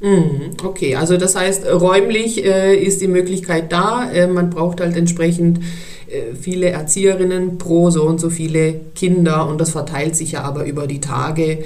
Mhm, 0.00 0.56
okay, 0.62 0.96
also 0.96 1.16
das 1.16 1.36
heißt, 1.36 1.66
räumlich 1.66 2.44
äh, 2.44 2.76
ist 2.76 3.00
die 3.00 3.08
Möglichkeit 3.08 3.72
da. 3.72 4.10
Äh, 4.10 4.26
man 4.26 4.50
braucht 4.50 4.80
halt 4.80 4.94
entsprechend 4.96 5.60
äh, 6.08 6.34
viele 6.34 6.68
Erzieherinnen 6.68 7.56
pro 7.58 7.90
so 7.90 8.04
und 8.04 8.18
so 8.18 8.28
viele 8.28 8.74
Kinder 8.94 9.46
und 9.48 9.58
das 9.58 9.70
verteilt 9.70 10.14
sich 10.14 10.32
ja 10.32 10.42
aber 10.42 10.64
über 10.64 10.86
die 10.86 11.00
Tage. 11.00 11.64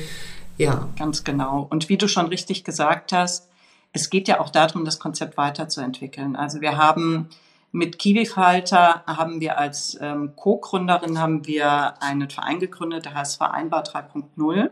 Ja. 0.58 0.88
Ganz 0.96 1.24
genau. 1.24 1.66
Und 1.70 1.88
wie 1.88 1.96
du 1.96 2.06
schon 2.06 2.26
richtig 2.26 2.62
gesagt 2.62 3.12
hast, 3.12 3.48
es 3.92 4.10
geht 4.10 4.28
ja 4.28 4.40
auch 4.40 4.50
darum, 4.50 4.84
das 4.84 5.00
Konzept 5.00 5.36
weiterzuentwickeln. 5.36 6.36
Also 6.36 6.60
wir 6.60 6.76
haben 6.76 7.30
mit 7.72 7.98
Kiwifalter 7.98 9.04
haben 9.06 9.40
wir 9.40 9.58
als 9.58 9.96
ähm, 10.00 10.34
Co-Gründerin 10.36 11.18
haben 11.18 11.46
wir 11.46 12.02
einen 12.02 12.28
Verein 12.28 12.58
gegründet, 12.58 13.04
der 13.04 13.14
heißt 13.14 13.36
Vereinbar 13.36 13.84
3.0. 13.84 14.70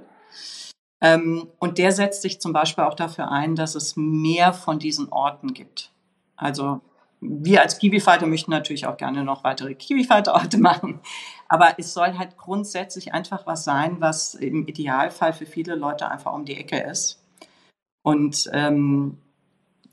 Ähm, 1.01 1.49
und 1.59 1.79
der 1.79 1.93
setzt 1.93 2.23
sich 2.23 2.41
zum 2.41 2.53
Beispiel 2.53 2.85
auch 2.85 2.95
dafür 2.95 3.31
ein, 3.31 3.55
dass 3.55 3.75
es 3.75 3.97
mehr 3.97 4.53
von 4.53 4.79
diesen 4.79 5.11
Orten 5.11 5.55
gibt. 5.55 5.93
Also 6.37 6.81
wir 7.21 7.63
als 7.63 7.79
Kiwifalter 7.79 8.27
möchten 8.27 8.51
natürlich 8.51 8.87
auch 8.87 8.97
gerne 8.97 9.25
noch 9.25 9.45
weitere 9.45 9.75
Kiwifalter-Orte 9.75 10.59
machen. 10.59 11.01
Aber 11.49 11.75
es 11.79 11.95
soll 11.95 12.19
halt 12.19 12.37
grundsätzlich 12.37 13.15
einfach 13.15 13.47
was 13.47 13.65
sein, 13.65 14.01
was 14.01 14.35
im 14.35 14.67
Idealfall 14.67 15.33
für 15.33 15.47
viele 15.47 15.75
Leute 15.77 16.11
einfach 16.11 16.33
um 16.33 16.45
die 16.45 16.57
Ecke 16.57 16.79
ist. 16.79 17.23
Und 18.03 18.49
ähm, 18.53 19.19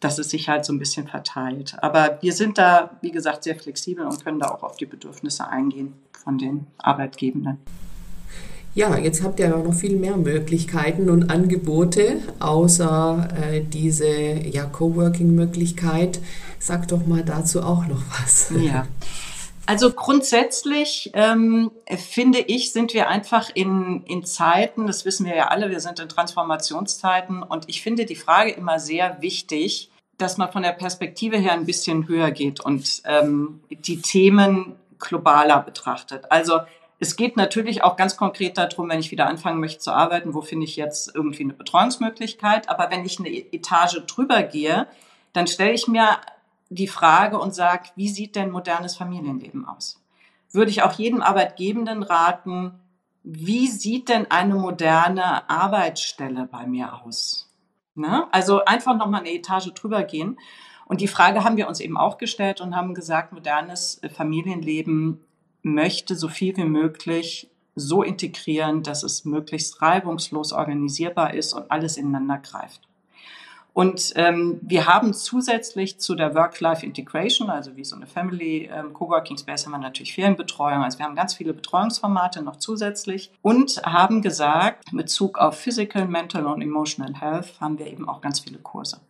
dass 0.05 0.19
es 0.19 0.29
sich 0.29 0.47
halt 0.47 0.65
so 0.65 0.71
ein 0.71 0.77
bisschen 0.77 1.07
verteilt. 1.07 1.75
Aber 1.81 2.19
wir 2.21 2.31
sind 2.31 2.59
da, 2.59 2.91
wie 3.01 3.09
gesagt, 3.09 3.43
sehr 3.43 3.55
flexibel 3.55 4.05
und 4.05 4.23
können 4.23 4.39
da 4.39 4.49
auch 4.49 4.61
auf 4.61 4.77
die 4.77 4.85
Bedürfnisse 4.85 5.47
eingehen 5.47 5.93
von 6.23 6.37
den 6.37 6.67
Arbeitgebenden. 6.77 7.57
Ja, 8.75 8.95
jetzt 8.97 9.23
habt 9.23 9.39
ihr 9.39 9.47
ja 9.47 9.57
noch 9.57 9.73
viel 9.73 9.95
mehr 9.95 10.15
Möglichkeiten 10.15 11.09
und 11.09 11.31
Angebote, 11.31 12.21
außer 12.39 13.29
äh, 13.41 13.61
diese 13.61 14.07
ja, 14.07 14.65
Coworking-Möglichkeit. 14.65 16.19
Sag 16.59 16.87
doch 16.89 17.07
mal 17.07 17.23
dazu 17.23 17.63
auch 17.63 17.87
noch 17.87 18.03
was. 18.21 18.51
Ja. 18.59 18.85
Also 19.65 19.91
grundsätzlich 19.91 21.09
ähm, 21.15 21.71
finde 21.87 22.41
ich, 22.41 22.71
sind 22.73 22.93
wir 22.93 23.09
einfach 23.09 23.49
in, 23.55 24.03
in 24.03 24.23
Zeiten, 24.23 24.85
das 24.85 25.03
wissen 25.05 25.25
wir 25.25 25.35
ja 25.35 25.47
alle, 25.47 25.71
wir 25.71 25.79
sind 25.79 25.99
in 25.99 26.09
Transformationszeiten 26.09 27.41
und 27.41 27.67
ich 27.67 27.81
finde 27.81 28.05
die 28.05 28.15
Frage 28.15 28.51
immer 28.51 28.79
sehr 28.79 29.17
wichtig, 29.21 29.89
dass 30.17 30.38
man 30.38 30.51
von 30.51 30.63
der 30.63 30.71
Perspektive 30.71 31.38
her 31.38 31.54
ein 31.54 31.65
bisschen 31.65 32.08
höher 32.08 32.32
geht 32.32 32.62
und 32.62 33.01
ähm, 33.06 33.62
die 33.69 34.01
Themen 34.01 34.75
globaler 34.99 35.62
betrachtet. 35.62 36.32
Also 36.32 36.60
es 36.99 37.15
geht 37.15 37.36
natürlich 37.36 37.84
auch 37.84 37.97
ganz 37.97 38.15
konkret 38.15 38.58
darum, 38.58 38.89
wenn 38.89 38.99
ich 38.99 39.12
wieder 39.12 39.28
anfangen 39.28 39.60
möchte 39.60 39.80
zu 39.80 39.91
arbeiten, 39.91 40.34
wo 40.34 40.41
finde 40.41 40.65
ich 40.65 40.75
jetzt 40.75 41.13
irgendwie 41.13 41.43
eine 41.43 41.54
Betreuungsmöglichkeit. 41.54 42.69
Aber 42.69 42.89
wenn 42.89 43.06
ich 43.06 43.19
eine 43.19 43.30
Etage 43.30 44.01
drüber 44.08 44.43
gehe, 44.43 44.88
dann 45.34 45.47
stelle 45.47 45.73
ich 45.73 45.88
mir 45.88 46.08
die 46.69 46.88
Frage 46.88 47.38
und 47.38 47.54
sage, 47.54 47.89
wie 47.95 48.08
sieht 48.08 48.36
denn 48.36 48.51
modernes 48.51 48.95
Familienleben 48.95 49.67
aus? 49.67 50.01
Würde 50.51 50.71
ich 50.71 50.84
auch 50.84 50.93
jedem 50.93 51.21
Arbeitgebenden 51.21 52.01
raten, 52.01 52.80
wie 53.23 53.67
sieht 53.67 54.08
denn 54.10 54.30
eine 54.32 54.56
moderne 54.56 55.49
Arbeitsstelle 55.49 56.47
bei 56.49 56.65
mir 56.65 57.01
aus? 57.04 57.51
Ne? 57.95 58.27
Also 58.31 58.63
einfach 58.65 58.97
nochmal 58.97 59.21
eine 59.21 59.34
Etage 59.34 59.73
drüber 59.73 60.03
gehen. 60.03 60.38
Und 60.86 61.01
die 61.01 61.08
Frage 61.08 61.43
haben 61.43 61.58
wir 61.58 61.67
uns 61.67 61.79
eben 61.79 61.97
auch 61.97 62.17
gestellt 62.17 62.62
und 62.62 62.75
haben 62.75 62.93
gesagt, 62.93 63.34
modernes 63.34 63.99
Familienleben 64.13 65.19
möchte 65.63 66.15
so 66.15 66.27
viel 66.27 66.55
wie 66.58 66.65
möglich 66.65 67.49
so 67.73 68.03
integrieren, 68.03 68.84
dass 68.84 69.03
es 69.03 69.25
möglichst 69.25 69.81
reibungslos 69.81 70.53
organisierbar 70.53 71.34
ist 71.34 71.53
und 71.53 71.71
alles 71.71 71.97
ineinander 71.97 72.38
greift. 72.38 72.85
Und 73.75 74.13
ähm, 74.15 74.57
wir 74.61 74.85
haben 74.85 75.13
zusätzlich 75.13 75.99
zu 75.99 76.15
der 76.15 76.33
Work-Life-Integration, 76.33 77.49
also 77.49 77.75
wie 77.75 77.83
so 77.83 77.97
eine 77.97 78.07
Family 78.07 78.69
ähm, 78.73 78.93
Coworking 78.93 79.38
Space, 79.38 79.65
haben 79.65 79.73
wir 79.73 79.79
natürlich 79.79 80.15
Ferienbetreuung. 80.15 80.81
Also 80.81 80.97
wir 80.97 81.05
haben 81.05 81.15
ganz 81.15 81.33
viele 81.33 81.53
Betreuungsformate 81.53 82.41
noch 82.41 82.55
zusätzlich 82.55 83.31
und 83.41 83.81
haben 83.83 84.21
gesagt, 84.21 84.85
in 84.89 84.97
Bezug 84.97 85.38
auf 85.39 85.59
Physical, 85.59 86.07
Mental 86.07 86.45
und 86.45 86.61
Emotional 86.61 87.19
Health 87.19 87.59
haben 87.59 87.77
wir 87.77 87.88
eben 87.88 88.07
auch 88.07 88.21
ganz 88.21 88.39
viele 88.39 88.59
Kurse. 88.59 89.01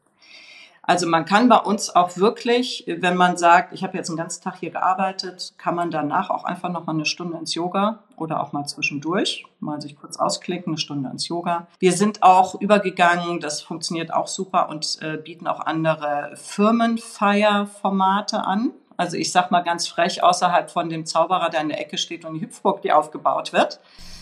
Also 0.87 1.07
man 1.07 1.25
kann 1.25 1.49
bei 1.49 1.57
uns 1.57 1.95
auch 1.95 2.15
wirklich, 2.17 2.83
wenn 2.87 3.17
man 3.17 3.37
sagt, 3.37 3.73
ich 3.73 3.83
habe 3.83 3.97
jetzt 3.97 4.09
einen 4.09 4.17
ganzen 4.17 4.43
Tag 4.43 4.57
hier 4.57 4.69
gearbeitet, 4.69 5.55
kann 5.57 5.73
man 5.73 5.89
danach 5.89 6.29
auch 6.29 6.43
einfach 6.43 6.69
noch 6.69 6.85
mal 6.85 6.93
eine 6.93 7.07
Stunde 7.07 7.39
ins 7.39 7.55
Yoga 7.55 8.03
oder 8.17 8.39
auch 8.41 8.53
mal 8.53 8.65
zwischendurch, 8.65 9.47
mal 9.59 9.81
sich 9.81 9.95
kurz 9.95 10.17
ausklicken, 10.17 10.73
eine 10.73 10.77
Stunde 10.77 11.09
ins 11.09 11.27
Yoga. 11.27 11.65
Wir 11.79 11.93
sind 11.93 12.21
auch 12.21 12.61
übergegangen, 12.61 13.39
das 13.39 13.63
funktioniert 13.63 14.13
auch 14.13 14.27
super 14.27 14.69
und 14.69 14.99
äh, 15.01 15.17
bieten 15.17 15.47
auch 15.47 15.59
andere 15.59 16.33
Firmenfeierformate 16.35 18.45
an. 18.45 18.69
Also 18.95 19.17
ich 19.17 19.31
sag 19.31 19.49
mal 19.49 19.61
ganz 19.61 19.87
frech, 19.87 20.21
außerhalb 20.23 20.69
von 20.69 20.89
dem 20.89 21.07
Zauberer, 21.07 21.49
der 21.49 21.61
in 21.61 21.69
der 21.69 21.81
Ecke 21.81 21.97
steht 21.97 22.25
und 22.25 22.35
die 22.35 22.41
Hüpfburg, 22.41 22.83
die 22.83 22.93
aufgebaut 22.93 23.53
wird 23.53 23.79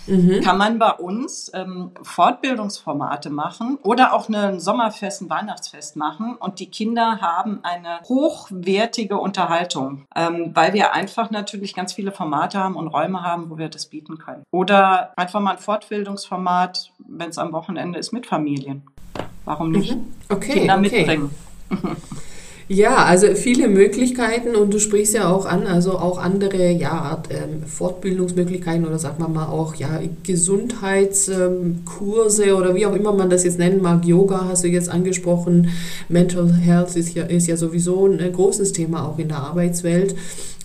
mhm. 0.08 0.42
kann 0.42 0.58
man 0.58 0.80
bei 0.80 0.92
uns 0.92 1.52
ähm, 1.54 1.92
Fortbildungsformate 2.02 3.30
machen 3.30 3.78
oder 3.84 4.14
auch 4.14 4.30
ein 4.30 4.60
Sommerfest, 4.60 5.22
ein 5.22 5.30
Weihnachtsfest 5.30 5.96
machen 5.96 6.36
und 6.36 6.60
die 6.60 6.70
Kinder 6.70 7.20
haben 7.22 7.60
eine 7.64 8.00
hochwertige 8.08 9.18
Unterhaltung, 9.18 10.06
ähm, 10.16 10.52
weil 10.54 10.74
wir 10.74 10.94
einfach 10.94 11.32
natürlich 11.32 11.74
ganz 11.76 11.94
viele 11.94 12.12
Formate 12.12 12.60
haben 12.60 12.76
und 12.76 12.88
Räume 12.88 13.24
haben, 13.24 13.50
wo 13.50 13.58
wir 13.58 13.70
das 13.70 13.88
bieten 13.88 14.18
können. 14.18 14.44
Oder 14.52 15.14
einfach 15.18 15.40
mal 15.40 15.52
ein 15.52 15.58
Fortbildungsformat, 15.60 16.92
wenn 17.08 17.30
es 17.30 17.38
am 17.38 17.52
Wochenende 17.54 18.00
ist, 18.00 18.12
mit 18.12 18.26
Familien. 18.26 18.84
Warum 19.46 19.72
nicht? 19.72 19.96
Mhm. 19.96 20.14
Okay, 20.30 20.54
Kinder 20.54 20.78
okay. 20.78 20.82
mitbringen. 20.82 21.36
Ja, 22.74 23.06
also 23.06 23.36
viele 23.36 23.68
Möglichkeiten 23.68 24.56
und 24.56 24.74
du 24.74 24.80
sprichst 24.80 25.14
ja 25.14 25.30
auch 25.30 25.46
an, 25.46 25.68
also 25.68 26.00
auch 26.00 26.18
andere 26.18 26.72
ja, 26.72 27.22
ähm, 27.30 27.68
Fortbildungsmöglichkeiten 27.68 28.88
oder 28.88 28.98
sagt 28.98 29.20
man 29.20 29.32
mal 29.32 29.46
auch 29.46 29.76
ja, 29.76 30.02
Gesundheitskurse 30.24 32.46
ähm, 32.46 32.56
oder 32.56 32.74
wie 32.74 32.88
auch 32.88 32.96
immer 32.96 33.14
man 33.14 33.30
das 33.30 33.44
jetzt 33.44 33.60
nennen 33.60 33.80
mag. 33.80 34.06
Yoga 34.06 34.48
hast 34.50 34.64
du 34.64 34.70
jetzt 34.70 34.90
angesprochen, 34.90 35.70
Mental 36.10 36.52
Health 36.52 36.96
ist 36.96 37.14
ja, 37.14 37.26
ist 37.26 37.46
ja 37.46 37.58
sowieso 37.58 38.08
ein 38.08 38.34
großes 38.34 38.72
Thema 38.72 39.08
auch 39.08 39.20
in 39.20 39.28
der 39.28 39.38
Arbeitswelt. 39.38 40.16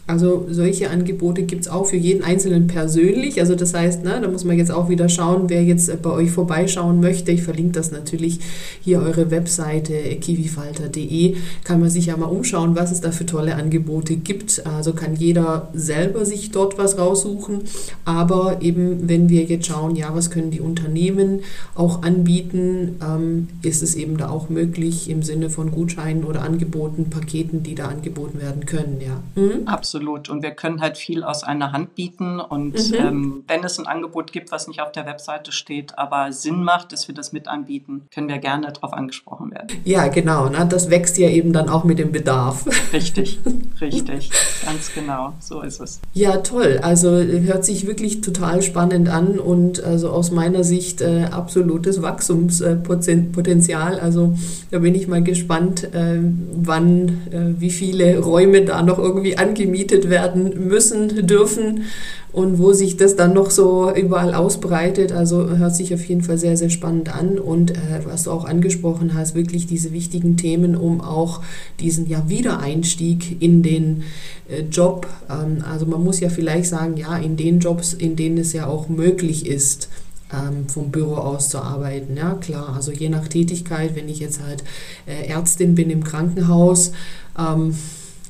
Also 0.09 0.47
solche 0.51 0.89
Angebote 0.89 1.43
gibt 1.43 1.63
es 1.63 1.69
auch 1.69 1.85
für 1.85 1.97
jeden 1.97 2.25
Einzelnen 2.25 2.67
persönlich. 2.67 3.41
Also 3.41 3.55
das 3.55 3.75
heißt, 3.75 4.05
ne, 4.05 4.19
da 4.23 4.29
muss 4.29 4.43
man 4.43 4.57
jetzt 4.57 4.71
auch 4.71 4.89
wieder 4.89 5.11
schauen, 5.11 5.45
wer 5.49 5.63
jetzt 5.63 6.01
bei 6.01 6.11
euch 6.11 6.31
vorbeischauen 6.31 7.01
möchte. 7.01 7.31
Ich 7.31 7.43
verlinke 7.43 7.73
das 7.73 7.91
natürlich 7.91 8.41
hier 8.81 9.03
eure 9.03 9.31
Webseite 9.31 9.93
kiwifalter.de. 9.93 11.37
Kann 11.63 11.81
man 11.81 11.91
sich 11.91 12.07
ja 12.07 12.17
mal 12.17 12.25
umschauen, 12.25 12.75
was 12.75 12.91
es 12.91 13.03
da 13.03 13.13
für 13.13 13.27
tolle 13.27 13.57
Angebote 13.57 14.17
gibt. 14.17 14.65
Also 14.67 14.95
kann 14.95 15.15
jeder 15.15 15.69
selber 15.75 16.25
sich 16.25 16.53
dort 16.53 16.79
was 16.79 16.97
raussuchen. 16.97 17.65
Aber 18.07 18.63
eben, 18.63 19.11
wenn 19.11 19.29
wir 19.29 19.45
jetzt 19.45 19.67
schauen, 19.67 19.95
ja, 19.95 20.15
was 20.15 20.31
können 20.31 20.51
die 20.51 20.63
Unternehmen 20.63 21.41
auch 21.75 22.03
anbieten, 22.03 22.97
ähm, 23.05 23.49
ist 23.61 23.83
es 23.83 23.95
eben 23.95 24.17
da 24.17 24.31
auch 24.31 24.49
möglich 24.49 25.11
im 25.11 25.23
Sinne 25.23 25.51
von 25.51 25.71
Gutscheinen 25.71 26.25
oder 26.25 26.45
Angeboten, 26.45 27.11
Paketen, 27.11 27.63
die 27.63 27.75
da 27.75 27.89
angeboten 27.89 28.41
werden 28.41 28.65
können. 28.65 29.03
Ja. 29.05 29.21
Mhm. 29.41 29.69
Absolut. 29.69 29.98
Und 30.07 30.43
wir 30.43 30.53
können 30.53 30.81
halt 30.81 30.99
viel 30.99 31.25
aus 31.25 31.43
einer 31.43 31.73
Hand 31.73 31.95
bieten. 31.95 32.41
Und 32.41 32.91
mhm. 32.91 32.95
ähm, 32.95 33.45
wenn 33.47 33.65
es 33.65 33.79
ein 33.79 33.87
Angebot 33.87 34.33
gibt, 34.33 34.53
was 34.53 34.69
nicht 34.69 34.81
auf 34.81 34.93
der 34.93 35.07
Webseite 35.07 35.53
steht, 35.53 35.99
aber 35.99 36.33
Sinn 36.33 36.63
macht, 36.63 36.93
dass 36.93 37.09
wir 37.09 37.15
das 37.15 37.33
mit 37.33 37.49
anbieten, 37.49 38.07
können 38.13 38.29
wir 38.29 38.39
gerne 38.39 38.71
darauf 38.73 38.93
angesprochen 38.93 39.51
werden. 39.51 39.81
Ja, 39.85 40.09
genau. 40.09 40.49
Ne? 40.49 40.67
Das 40.69 40.91
wächst 40.91 41.19
ja 41.19 41.29
eben 41.29 41.53
dann 41.53 41.69
auch 41.69 41.85
mit 41.85 41.99
dem 41.99 42.13
Bedarf. 42.13 42.67
Richtig, 42.93 43.41
richtig. 43.81 44.31
Ganz 44.65 44.93
genau. 44.95 45.35
So 45.41 45.63
ist 45.63 45.81
es. 45.81 46.01
Ja, 46.15 46.39
toll. 46.39 46.81
Also 46.83 47.11
hört 47.11 47.65
sich 47.65 47.87
wirklich 47.87 48.21
total 48.21 48.63
spannend 48.63 49.09
an 49.09 49.39
und 49.39 49.83
also 49.83 50.11
aus 50.11 50.31
meiner 50.31 50.65
Sicht 50.65 51.01
äh, 51.01 51.25
absolutes 51.31 52.03
Wachstumspotenzial. 52.03 54.01
Also 54.01 54.37
da 54.71 54.79
bin 54.79 54.95
ich 54.95 55.09
mal 55.09 55.23
gespannt, 55.23 55.85
äh, 55.95 56.19
wann, 56.53 57.09
äh, 57.31 57.61
wie 57.61 57.71
viele 57.71 58.19
Räume 58.19 58.65
da 58.65 58.83
noch 58.83 58.99
irgendwie 58.99 59.39
angemietet 59.39 60.11
werden 60.11 60.69
müssen, 60.69 61.27
dürfen 61.27 61.85
und 62.33 62.59
wo 62.59 62.73
sich 62.73 62.97
das 62.97 63.17
dann 63.17 63.33
noch 63.33 63.51
so 63.51 63.93
überall 63.95 64.35
ausbreitet. 64.35 65.13
Also 65.13 65.49
hört 65.57 65.75
sich 65.75 65.95
auf 65.95 66.05
jeden 66.05 66.23
Fall 66.23 66.39
sehr, 66.39 66.57
sehr 66.57 66.71
spannend 66.71 67.15
an. 67.15 67.39
Und 67.39 67.73
äh, 67.73 68.05
was 68.05 68.25
du 68.25 68.31
auch 68.31 68.45
angesprochen 68.45 69.15
hast, 69.15 69.35
wirklich 69.35 69.67
diese 69.67 69.93
wichtigen 69.93 70.37
Themen, 70.37 70.77
um 70.77 71.01
auch 71.01 71.43
diesen 71.81 72.07
ja, 72.07 72.29
Wiedereinstieg 72.29 73.41
in 73.41 73.63
den 73.63 74.03
äh, 74.49 74.63
Job, 74.71 75.07
ähm, 75.31 75.65
also 75.69 75.87
man 75.87 76.05
muss 76.05 76.21
ja 76.21 76.29
vielleicht 76.29 76.69
sagen, 76.69 76.97
ja, 76.97 77.17
in 77.17 77.37
den 77.37 77.61
Jobs, 77.61 77.95
in 77.95 78.15
denen 78.15 78.39
es 78.39 78.53
ja 78.53 78.67
auch 78.67 78.89
möglich 78.89 79.47
ist, 79.47 79.89
ähm, 80.33 80.69
vom 80.69 80.91
Büro 80.91 81.15
aus 81.15 81.49
zu 81.49 81.59
arbeiten. 81.59 82.17
Ja, 82.17 82.35
klar, 82.35 82.75
also 82.75 82.93
je 82.93 83.09
nach 83.09 83.29
Tätigkeit, 83.29 83.97
wenn 83.97 84.09
ich 84.09 84.19
jetzt 84.19 84.43
halt 84.43 84.63
äh, 85.07 85.29
Ärztin 85.29 85.75
bin 85.75 85.89
im 85.89 86.05
Krankenhaus, 86.05 86.93
ähm, 87.39 87.75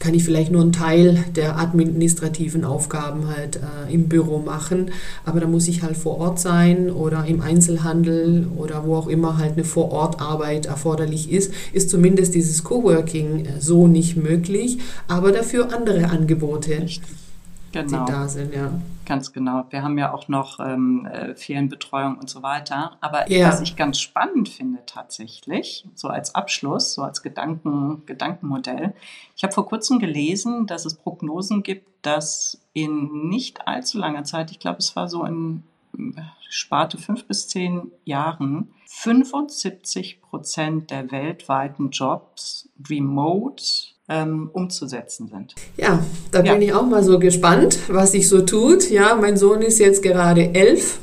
kann 0.00 0.14
ich 0.14 0.24
vielleicht 0.24 0.52
nur 0.52 0.62
einen 0.62 0.72
Teil 0.72 1.24
der 1.34 1.58
administrativen 1.58 2.64
Aufgaben 2.64 3.28
halt 3.28 3.56
äh, 3.56 3.92
im 3.92 4.08
Büro 4.08 4.38
machen, 4.38 4.90
aber 5.24 5.40
da 5.40 5.46
muss 5.46 5.68
ich 5.68 5.82
halt 5.82 5.96
vor 5.96 6.18
Ort 6.18 6.40
sein 6.40 6.90
oder 6.90 7.24
im 7.26 7.40
Einzelhandel 7.40 8.46
oder 8.56 8.84
wo 8.86 8.96
auch 8.96 9.08
immer 9.08 9.38
halt 9.38 9.52
eine 9.52 9.64
Vorortarbeit 9.64 10.66
erforderlich 10.66 11.30
ist, 11.30 11.52
ist 11.72 11.90
zumindest 11.90 12.34
dieses 12.34 12.64
Coworking 12.64 13.46
äh, 13.46 13.60
so 13.60 13.86
nicht 13.86 14.16
möglich, 14.16 14.78
aber 15.06 15.32
dafür 15.32 15.72
andere 15.72 16.10
Angebote. 16.10 16.82
Richtig 16.82 17.27
genau. 17.72 18.04
die 18.04 18.12
da 18.12 18.28
sind, 18.28 18.54
ja. 18.54 18.70
Ganz 19.04 19.32
genau. 19.32 19.64
Wir 19.70 19.82
haben 19.82 19.96
ja 19.96 20.12
auch 20.12 20.28
noch 20.28 20.60
ähm, 20.60 21.06
äh, 21.06 21.34
Ferienbetreuung 21.34 22.18
und 22.18 22.28
so 22.28 22.42
weiter. 22.42 22.96
Aber 23.00 23.30
ja. 23.30 23.48
was 23.48 23.60
ich 23.60 23.76
ganz 23.76 23.98
spannend 23.98 24.48
finde 24.48 24.80
tatsächlich, 24.86 25.86
so 25.94 26.08
als 26.08 26.34
Abschluss, 26.34 26.94
so 26.94 27.02
als 27.02 27.22
Gedanken, 27.22 28.02
Gedankenmodell, 28.06 28.94
ich 29.36 29.44
habe 29.44 29.54
vor 29.54 29.66
kurzem 29.66 29.98
gelesen, 29.98 30.66
dass 30.66 30.84
es 30.84 30.94
Prognosen 30.94 31.62
gibt, 31.62 31.88
dass 32.02 32.60
in 32.72 33.28
nicht 33.28 33.66
allzu 33.66 33.98
langer 33.98 34.24
Zeit, 34.24 34.50
ich 34.50 34.58
glaube, 34.58 34.78
es 34.78 34.94
war 34.94 35.08
so 35.08 35.24
in 35.24 35.62
äh, 35.96 36.20
Sparte 36.50 36.98
fünf 36.98 37.26
bis 37.26 37.48
zehn 37.48 37.90
Jahren, 38.04 38.72
75 38.86 40.22
Prozent 40.22 40.90
der 40.90 41.10
weltweiten 41.10 41.90
Jobs 41.90 42.68
remote 42.88 43.64
ähm, 44.08 44.48
umzusetzen 44.52 45.28
sind. 45.28 45.54
Ja, 45.76 46.02
da 46.32 46.42
ja. 46.42 46.52
bin 46.52 46.62
ich 46.62 46.72
auch 46.72 46.86
mal 46.86 47.02
so 47.02 47.18
gespannt, 47.18 47.78
was 47.88 48.12
sich 48.12 48.28
so 48.28 48.40
tut. 48.40 48.90
Ja, 48.90 49.16
mein 49.20 49.36
Sohn 49.36 49.60
ist 49.60 49.78
jetzt 49.78 50.02
gerade 50.02 50.54
elf 50.54 50.98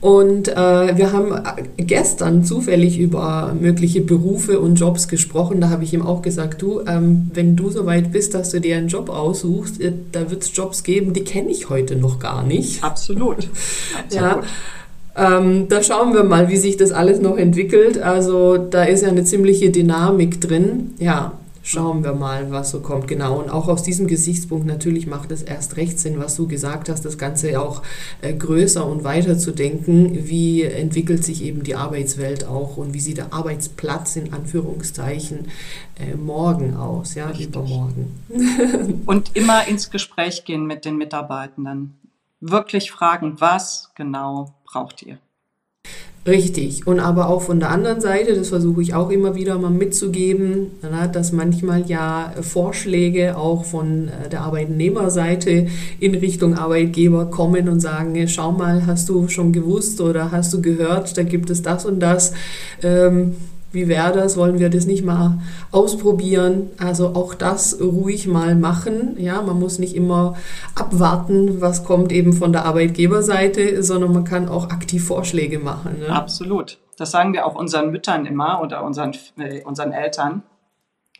und 0.00 0.48
äh, 0.48 0.96
wir 0.96 1.12
haben 1.12 1.32
gestern 1.76 2.44
zufällig 2.44 2.98
über 2.98 3.54
mögliche 3.58 4.00
Berufe 4.00 4.58
und 4.58 4.74
Jobs 4.74 5.06
gesprochen. 5.06 5.60
Da 5.60 5.70
habe 5.70 5.84
ich 5.84 5.94
ihm 5.94 6.02
auch 6.02 6.22
gesagt, 6.22 6.62
du, 6.62 6.80
ähm, 6.80 7.30
wenn 7.32 7.54
du 7.54 7.70
so 7.70 7.86
weit 7.86 8.10
bist, 8.10 8.34
dass 8.34 8.50
du 8.50 8.60
dir 8.60 8.76
einen 8.76 8.88
Job 8.88 9.08
aussuchst, 9.08 9.80
äh, 9.80 9.92
da 10.10 10.28
wird 10.30 10.42
es 10.42 10.56
Jobs 10.56 10.82
geben, 10.82 11.12
die 11.12 11.22
kenne 11.22 11.50
ich 11.50 11.70
heute 11.70 11.94
noch 11.94 12.18
gar 12.18 12.42
nicht. 12.42 12.82
Absolut. 12.82 13.48
Absolut. 14.04 14.10
Ja. 14.10 14.42
Ähm, 15.14 15.68
da 15.68 15.82
schauen 15.82 16.14
wir 16.14 16.24
mal, 16.24 16.48
wie 16.48 16.56
sich 16.56 16.76
das 16.76 16.90
alles 16.90 17.20
noch 17.20 17.36
entwickelt. 17.36 17.98
Also 17.98 18.56
da 18.56 18.82
ist 18.82 19.02
ja 19.02 19.08
eine 19.08 19.24
ziemliche 19.24 19.70
Dynamik 19.70 20.40
drin. 20.40 20.94
Ja, 20.98 21.32
Schauen 21.64 22.02
wir 22.02 22.12
mal, 22.12 22.50
was 22.50 22.72
so 22.72 22.80
kommt. 22.80 23.06
Genau. 23.06 23.38
Und 23.38 23.48
auch 23.48 23.68
aus 23.68 23.84
diesem 23.84 24.08
Gesichtspunkt 24.08 24.66
natürlich 24.66 25.06
macht 25.06 25.30
es 25.30 25.42
erst 25.42 25.76
recht 25.76 26.00
Sinn, 26.00 26.18
was 26.18 26.34
du 26.34 26.48
gesagt 26.48 26.88
hast, 26.88 27.04
das 27.04 27.18
Ganze 27.18 27.60
auch 27.60 27.82
äh, 28.20 28.34
größer 28.34 28.84
und 28.84 29.04
weiter 29.04 29.38
zu 29.38 29.52
denken. 29.52 30.28
Wie 30.28 30.62
entwickelt 30.62 31.24
sich 31.24 31.44
eben 31.44 31.62
die 31.62 31.76
Arbeitswelt 31.76 32.46
auch 32.48 32.76
und 32.78 32.94
wie 32.94 33.00
sieht 33.00 33.18
der 33.18 33.32
Arbeitsplatz 33.32 34.16
in 34.16 34.32
Anführungszeichen 34.32 35.48
äh, 36.00 36.16
morgen 36.16 36.74
aus, 36.76 37.14
ja, 37.14 37.28
Richtig. 37.28 37.46
übermorgen. 37.46 39.02
und 39.06 39.36
immer 39.36 39.68
ins 39.68 39.90
Gespräch 39.90 40.44
gehen 40.44 40.66
mit 40.66 40.84
den 40.84 40.96
Mitarbeitenden. 40.96 41.94
Wirklich 42.40 42.90
fragen, 42.90 43.36
was 43.38 43.92
genau 43.94 44.54
braucht 44.64 45.02
ihr? 45.02 45.18
Richtig. 46.24 46.86
Und 46.86 47.00
aber 47.00 47.28
auch 47.28 47.42
von 47.42 47.58
der 47.58 47.70
anderen 47.70 48.00
Seite, 48.00 48.36
das 48.36 48.50
versuche 48.50 48.80
ich 48.80 48.94
auch 48.94 49.10
immer 49.10 49.34
wieder 49.34 49.58
mal 49.58 49.72
mitzugeben, 49.72 50.70
dass 51.12 51.32
manchmal 51.32 51.84
ja 51.88 52.32
Vorschläge 52.40 53.36
auch 53.36 53.64
von 53.64 54.06
äh, 54.06 54.28
der 54.28 54.42
Arbeitnehmerseite 54.42 55.66
in 55.98 56.14
Richtung 56.14 56.54
Arbeitgeber 56.54 57.26
kommen 57.26 57.68
und 57.68 57.80
sagen, 57.80 58.28
schau 58.28 58.52
mal, 58.52 58.86
hast 58.86 59.08
du 59.08 59.26
schon 59.26 59.52
gewusst 59.52 60.00
oder 60.00 60.30
hast 60.30 60.54
du 60.54 60.62
gehört, 60.62 61.18
da 61.18 61.24
gibt 61.24 61.50
es 61.50 61.62
das 61.62 61.84
und 61.84 61.98
das. 61.98 62.34
Ähm, 62.84 63.34
wie 63.72 63.88
wäre 63.88 64.12
das? 64.12 64.36
Wollen 64.36 64.58
wir 64.58 64.68
das 64.68 64.86
nicht 64.86 65.04
mal 65.04 65.38
ausprobieren? 65.70 66.70
Also 66.78 67.14
auch 67.14 67.34
das 67.34 67.80
ruhig 67.80 68.26
mal 68.26 68.54
machen. 68.54 69.16
Ja, 69.18 69.40
man 69.40 69.58
muss 69.58 69.78
nicht 69.78 69.96
immer 69.96 70.36
abwarten, 70.74 71.60
was 71.60 71.84
kommt 71.84 72.12
eben 72.12 72.34
von 72.34 72.52
der 72.52 72.66
Arbeitgeberseite, 72.66 73.82
sondern 73.82 74.12
man 74.12 74.24
kann 74.24 74.48
auch 74.48 74.68
aktiv 74.70 75.06
Vorschläge 75.06 75.58
machen. 75.58 76.00
Ne? 76.00 76.08
Absolut. 76.08 76.78
Das 76.98 77.10
sagen 77.10 77.32
wir 77.32 77.46
auch 77.46 77.54
unseren 77.54 77.90
Müttern 77.90 78.26
immer 78.26 78.60
oder 78.60 78.84
unseren, 78.84 79.12
äh, 79.38 79.62
unseren 79.64 79.92
Eltern. 79.92 80.42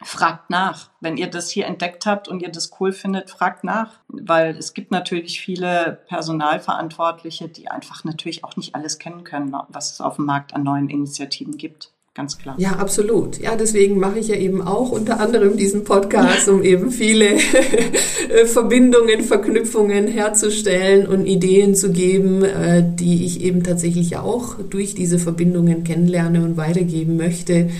Fragt 0.04 0.50
nach. 0.50 0.90
Wenn 1.00 1.16
ihr 1.16 1.28
das 1.28 1.48
hier 1.48 1.66
entdeckt 1.66 2.06
habt 2.06 2.26
und 2.26 2.42
ihr 2.42 2.50
das 2.50 2.72
cool 2.80 2.92
findet, 2.92 3.30
fragt 3.30 3.64
nach. 3.64 4.00
Weil 4.08 4.56
es 4.56 4.74
gibt 4.74 4.90
natürlich 4.90 5.40
viele 5.40 6.00
Personalverantwortliche, 6.08 7.48
die 7.48 7.68
einfach 7.68 8.04
natürlich 8.04 8.44
auch 8.44 8.56
nicht 8.56 8.74
alles 8.74 8.98
kennen 8.98 9.24
können, 9.24 9.56
was 9.68 9.92
es 9.92 10.00
auf 10.00 10.16
dem 10.16 10.26
Markt 10.26 10.54
an 10.54 10.64
neuen 10.64 10.90
Initiativen 10.90 11.56
gibt 11.56 11.92
ganz 12.14 12.38
klar. 12.38 12.54
Ja, 12.58 12.72
absolut. 12.72 13.38
Ja, 13.38 13.56
deswegen 13.56 13.98
mache 13.98 14.18
ich 14.18 14.28
ja 14.28 14.36
eben 14.36 14.60
auch 14.62 14.90
unter 14.90 15.20
anderem 15.20 15.56
diesen 15.56 15.84
Podcast, 15.84 16.48
um 16.48 16.62
eben 16.62 16.90
viele 16.90 17.38
Verbindungen, 18.46 19.22
Verknüpfungen 19.22 20.08
herzustellen 20.08 21.06
und 21.06 21.26
Ideen 21.26 21.74
zu 21.74 21.90
geben, 21.90 22.44
äh, 22.44 22.84
die 22.84 23.24
ich 23.24 23.42
eben 23.42 23.62
tatsächlich 23.62 24.16
auch 24.16 24.56
durch 24.58 24.94
diese 24.94 25.18
Verbindungen 25.18 25.84
kennenlerne 25.84 26.42
und 26.42 26.56
weitergeben 26.56 27.16
möchte 27.16 27.70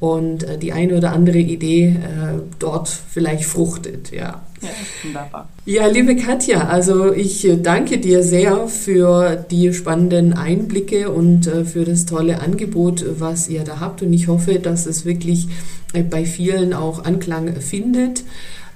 und 0.00 0.44
äh, 0.44 0.58
die 0.58 0.72
eine 0.72 0.96
oder 0.96 1.12
andere 1.12 1.38
Idee 1.38 1.88
äh, 1.88 2.40
dort 2.58 2.88
vielleicht 2.88 3.44
fruchtet, 3.44 4.10
ja. 4.10 4.45
Ja, 4.66 5.04
wunderbar. 5.04 5.48
Ja, 5.64 5.86
liebe 5.86 6.16
Katja, 6.16 6.68
also 6.68 7.12
ich 7.12 7.48
danke 7.62 7.98
dir 7.98 8.22
sehr 8.22 8.68
für 8.68 9.44
die 9.50 9.72
spannenden 9.72 10.32
Einblicke 10.32 11.10
und 11.10 11.46
äh, 11.46 11.64
für 11.64 11.84
das 11.84 12.06
tolle 12.06 12.40
Angebot, 12.40 13.04
was 13.18 13.48
ihr 13.48 13.64
da 13.64 13.80
habt 13.80 14.02
und 14.02 14.12
ich 14.12 14.28
hoffe, 14.28 14.58
dass 14.58 14.86
es 14.86 15.04
wirklich 15.04 15.48
äh, 15.92 16.02
bei 16.02 16.24
vielen 16.24 16.72
auch 16.72 17.04
Anklang 17.04 17.60
findet. 17.60 18.24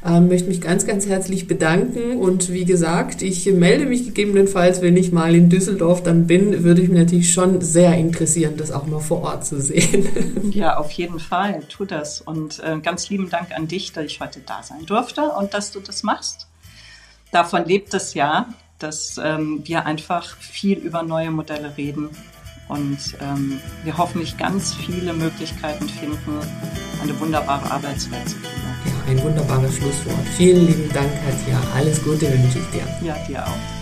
Ähm, 0.04 0.28
möchte 0.28 0.48
mich 0.48 0.62
ganz, 0.62 0.86
ganz 0.86 1.06
herzlich 1.06 1.46
bedanken 1.46 2.16
und 2.16 2.50
wie 2.50 2.64
gesagt, 2.64 3.20
ich 3.20 3.44
melde 3.46 3.84
mich 3.84 4.06
gegebenenfalls, 4.06 4.80
wenn 4.80 4.96
ich 4.96 5.12
mal 5.12 5.34
in 5.34 5.50
Düsseldorf 5.50 6.02
dann 6.02 6.26
bin, 6.26 6.64
würde 6.64 6.80
ich 6.80 6.88
mich 6.88 6.98
natürlich 6.98 7.32
schon 7.34 7.60
sehr 7.60 7.94
interessieren, 7.98 8.56
das 8.56 8.72
auch 8.72 8.86
mal 8.86 9.00
vor 9.00 9.22
Ort 9.22 9.44
zu 9.44 9.60
sehen. 9.60 10.08
Ja, 10.52 10.78
auf 10.78 10.90
jeden 10.92 11.20
Fall, 11.20 11.62
tu 11.68 11.84
das 11.84 12.20
und 12.20 12.60
äh, 12.60 12.78
ganz 12.80 13.08
lieben 13.08 13.30
Dank 13.30 13.52
an 13.54 13.68
dich, 13.68 13.92
dass 13.92 14.04
ich 14.04 14.20
heute 14.20 14.40
da 14.40 14.62
sein 14.62 14.84
durfte 14.86 15.22
und 15.38 15.54
dass 15.54 15.70
du 15.70 15.80
das 15.80 16.02
machst. 16.02 16.48
Davon 17.30 17.64
lebt 17.66 17.94
es 17.94 18.14
ja, 18.14 18.48
dass 18.78 19.20
ähm, 19.22 19.60
wir 19.64 19.86
einfach 19.86 20.36
viel 20.38 20.78
über 20.78 21.02
neue 21.02 21.30
Modelle 21.30 21.76
reden 21.76 22.10
und 22.70 22.98
ähm, 23.20 23.60
wir 23.84 23.98
hoffentlich 23.98 24.36
ganz 24.36 24.74
viele 24.74 25.12
Möglichkeiten 25.12 25.88
finden, 25.88 26.38
eine 27.02 27.18
wunderbare 27.18 27.70
Arbeitswelt 27.70 28.28
zu 28.28 28.36
kriegen. 28.36 28.60
Ja, 28.86 29.10
ein 29.10 29.22
wunderbares 29.22 29.74
Schlusswort. 29.76 30.26
Vielen 30.36 30.66
lieben 30.66 30.88
Dank, 30.92 31.10
Katja. 31.24 31.60
Alles 31.74 32.02
Gute 32.02 32.30
wünsche 32.32 32.58
ich 32.58 32.70
dir. 32.70 32.86
Ja, 33.06 33.16
dir 33.26 33.44
auch. 33.44 33.79